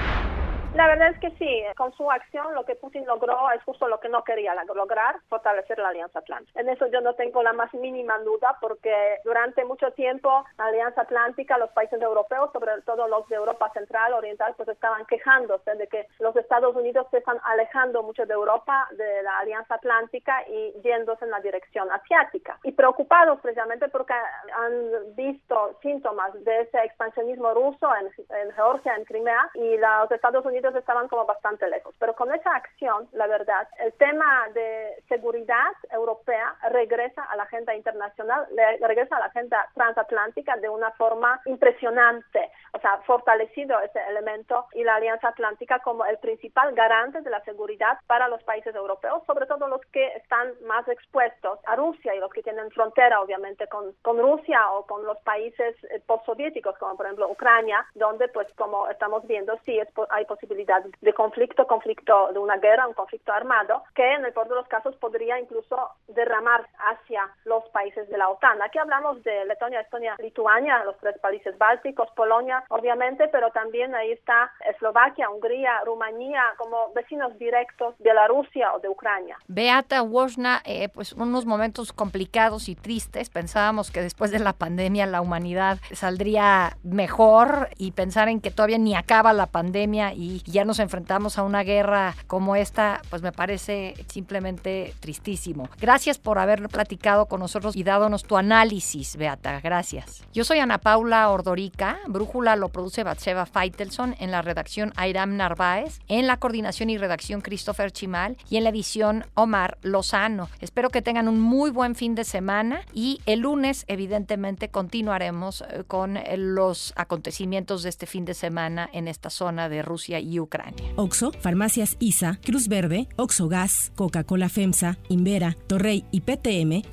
La 0.73 0.87
verdad 0.87 1.09
es 1.09 1.19
que 1.19 1.29
sí, 1.37 1.63
con 1.77 1.93
su 1.93 2.09
acción 2.09 2.55
lo 2.55 2.65
que 2.65 2.73
Putin 2.73 3.05
logró 3.05 3.51
es 3.51 3.61
justo 3.63 3.87
lo 3.87 3.99
que 3.99 4.09
no 4.09 4.23
quería 4.23 4.55
lograr, 4.73 5.17
fortalecer 5.29 5.77
la 5.77 5.89
Alianza 5.89 6.17
Atlántica. 6.17 6.59
En 6.59 6.67
eso 6.67 6.87
yo 6.87 6.99
no 6.99 7.13
tengo 7.13 7.43
la 7.43 7.53
más 7.53 7.71
mínima 7.75 8.17
duda 8.19 8.57
porque 8.59 9.19
durante 9.23 9.63
mucho 9.65 9.91
tiempo 9.91 10.43
la 10.57 10.65
Alianza 10.65 11.01
Atlántica, 11.01 11.59
los 11.59 11.69
países 11.71 12.01
europeos, 12.01 12.51
sobre 12.51 12.81
todo 12.87 13.07
los 13.07 13.27
de 13.29 13.35
Europa 13.35 13.69
Central, 13.75 14.13
Oriental, 14.13 14.55
pues 14.57 14.67
estaban 14.67 15.05
quejándose 15.05 15.75
de 15.75 15.87
que 15.87 16.07
los 16.19 16.35
Estados 16.35 16.75
Unidos 16.75 17.05
se 17.11 17.19
están 17.19 17.37
alejando 17.43 18.01
mucho 18.01 18.25
de 18.25 18.33
Europa, 18.33 18.87
de 18.93 19.21
la 19.21 19.37
Alianza 19.39 19.75
Atlántica 19.75 20.43
y 20.47 20.73
yéndose 20.81 21.25
en 21.25 21.31
la 21.31 21.39
dirección 21.39 21.91
asiática. 21.91 22.57
Y 22.63 22.71
preocupados 22.71 23.39
precisamente 23.41 23.89
porque 23.89 24.13
han 24.13 25.15
visto 25.15 25.77
síntomas 25.83 26.33
de 26.43 26.61
ese 26.61 26.79
expansionismo 26.83 27.53
ruso 27.53 27.87
en, 27.95 28.07
en 28.37 28.51
Georgia, 28.53 28.95
en 28.95 29.05
Crimea, 29.05 29.51
y 29.53 29.77
los 29.77 30.11
Estados 30.11 30.43
Unidos 30.43 30.62
estaban 30.75 31.07
como 31.07 31.25
bastante 31.25 31.67
lejos. 31.69 31.95
Pero 31.99 32.15
con 32.15 32.33
esa 32.33 32.55
acción, 32.55 33.07
la 33.13 33.27
verdad, 33.27 33.67
el 33.79 33.93
tema 33.93 34.47
de 34.53 35.03
seguridad 35.07 35.73
europea 35.91 36.55
regresa 36.71 37.23
a 37.23 37.35
la 37.35 37.43
agenda 37.43 37.75
internacional, 37.75 38.47
regresa 38.81 39.17
a 39.17 39.19
la 39.19 39.25
agenda 39.25 39.67
transatlántica 39.73 40.55
de 40.57 40.69
una 40.69 40.91
forma 40.91 41.41
impresionante. 41.45 42.51
Sea, 42.83 42.97
fortalecido 43.05 43.79
ese 43.79 43.97
elemento 44.09 44.65
y 44.73 44.83
la 44.83 44.95
Alianza 44.95 45.29
Atlántica 45.29 45.79
como 45.79 46.03
el 46.03 46.17
principal 46.17 46.75
garante 46.75 47.21
de 47.21 47.29
la 47.29 47.41
seguridad 47.45 47.97
para 48.07 48.27
los 48.27 48.43
países 48.43 48.75
europeos, 48.75 49.23
sobre 49.25 49.45
todo 49.45 49.69
los 49.69 49.79
que 49.93 50.05
están 50.17 50.51
más 50.65 50.85
expuestos 50.89 51.59
a 51.65 51.77
Rusia 51.77 52.13
y 52.13 52.19
los 52.19 52.29
que 52.33 52.43
tienen 52.43 52.69
frontera, 52.71 53.21
obviamente, 53.21 53.67
con, 53.67 53.93
con 54.01 54.19
Rusia 54.19 54.69
o 54.71 54.85
con 54.85 55.05
los 55.05 55.17
países 55.19 55.81
eh, 55.85 56.01
postsoviéticos, 56.05 56.77
como 56.77 56.97
por 56.97 57.05
ejemplo 57.05 57.29
Ucrania, 57.29 57.85
donde, 57.95 58.27
pues, 58.27 58.49
como 58.57 58.89
estamos 58.89 59.25
viendo, 59.27 59.57
sí 59.63 59.79
hay 60.09 60.25
posibilidades 60.25 60.91
de 60.99 61.13
conflicto, 61.13 61.65
conflicto 61.65 62.33
de 62.33 62.39
una 62.39 62.57
guerra, 62.57 62.85
un 62.85 62.95
conflicto 62.95 63.31
armado, 63.31 63.83
que 63.95 64.13
en 64.13 64.25
el 64.25 64.33
peor 64.33 64.49
de 64.49 64.55
los 64.55 64.67
casos 64.67 64.93
podría 64.97 65.39
incluso 65.39 65.77
derramar 66.09 66.67
hacia 66.79 67.02
los 67.45 67.63
países 67.69 68.09
de 68.09 68.17
la 68.17 68.29
OTAN. 68.29 68.61
Aquí 68.61 68.77
hablamos 68.77 69.23
de 69.23 69.45
Letonia, 69.45 69.81
Estonia, 69.81 70.15
Lituania, 70.19 70.83
los 70.83 70.97
tres 70.97 71.17
países 71.19 71.57
bálticos, 71.57 72.09
Polonia, 72.15 72.63
obviamente, 72.69 73.27
pero 73.29 73.51
también 73.51 73.93
ahí 73.95 74.11
está 74.11 74.51
Eslovaquia, 74.69 75.29
Hungría, 75.29 75.81
Rumanía, 75.85 76.43
como 76.57 76.91
vecinos 76.93 77.37
directos 77.37 77.95
de 77.99 78.13
la 78.13 78.27
Rusia 78.27 78.73
o 78.73 78.79
de 78.79 78.89
Ucrania. 78.89 79.37
Beata 79.47 80.01
Wozna, 80.01 80.61
eh, 80.65 80.89
pues 80.89 81.13
unos 81.13 81.45
momentos 81.45 81.93
complicados 81.93 82.69
y 82.69 82.75
tristes. 82.75 83.29
Pensábamos 83.29 83.91
que 83.91 84.01
después 84.01 84.31
de 84.31 84.39
la 84.39 84.53
pandemia 84.53 85.05
la 85.05 85.21
humanidad 85.21 85.77
saldría 85.91 86.77
mejor 86.83 87.69
y 87.77 87.91
pensar 87.91 88.27
en 88.29 88.41
que 88.41 88.51
todavía 88.51 88.77
ni 88.77 88.95
acaba 88.95 89.33
la 89.33 89.47
pandemia 89.47 90.13
y 90.13 90.41
ya 90.43 90.65
nos 90.65 90.79
enfrentamos 90.79 91.37
a 91.37 91.43
una 91.43 91.63
guerra 91.63 92.13
como 92.27 92.55
esta, 92.55 93.01
pues 93.09 93.21
me 93.21 93.31
parece 93.31 93.95
simplemente 94.07 94.93
tristísimo. 94.99 95.69
Gracias 95.79 96.17
por 96.17 96.39
haber 96.39 96.67
platicado 96.69 97.02
con 97.03 97.41
nosotros 97.41 97.75
y 97.75 97.83
dádonos 97.83 98.23
tu 98.23 98.37
análisis, 98.37 99.17
Beata. 99.17 99.59
Gracias. 99.59 100.23
Yo 100.33 100.45
soy 100.45 100.59
Ana 100.59 100.77
Paula 100.77 101.29
Ordorica. 101.29 101.99
Brújula 102.07 102.55
lo 102.55 102.69
produce 102.69 103.03
Batseva 103.03 103.45
Feitelson 103.45 104.15
en 104.19 104.31
la 104.31 104.41
redacción 104.41 104.93
Airam 104.95 105.35
Narváez, 105.35 105.99
en 106.07 106.27
la 106.27 106.37
coordinación 106.37 106.89
y 106.89 106.97
redacción 106.97 107.41
Christopher 107.41 107.91
Chimal 107.91 108.37
y 108.49 108.55
en 108.55 108.63
la 108.63 108.69
edición 108.69 109.25
Omar 109.33 109.77
Lozano. 109.81 110.49
Espero 110.61 110.91
que 110.91 111.01
tengan 111.01 111.27
un 111.27 111.41
muy 111.41 111.71
buen 111.71 111.95
fin 111.95 112.15
de 112.15 112.23
semana 112.23 112.81
y 112.93 113.19
el 113.25 113.41
lunes, 113.41 113.83
evidentemente, 113.89 114.69
continuaremos 114.69 115.61
eh, 115.61 115.83
con 115.85 116.17
los 116.37 116.93
acontecimientos 116.95 117.83
de 117.83 117.89
este 117.89 118.05
fin 118.05 118.23
de 118.23 118.33
semana 118.33 118.89
en 118.93 119.09
esta 119.09 119.29
zona 119.29 119.67
de 119.67 119.81
Rusia 119.81 120.21
y 120.21 120.39
Ucrania. 120.39 120.93
Oxo, 120.95 121.33
Farmacias 121.41 121.97
ISA, 121.99 122.39
Cruz 122.45 122.69
Verde, 122.69 123.09
Oxo 123.17 123.49
Gas, 123.49 123.91
Coca-Cola 123.95 124.47
FEMSA, 124.47 124.97
Invera, 125.09 125.57
Torrey 125.67 126.05
y 126.11 126.21
PTM 126.21 126.92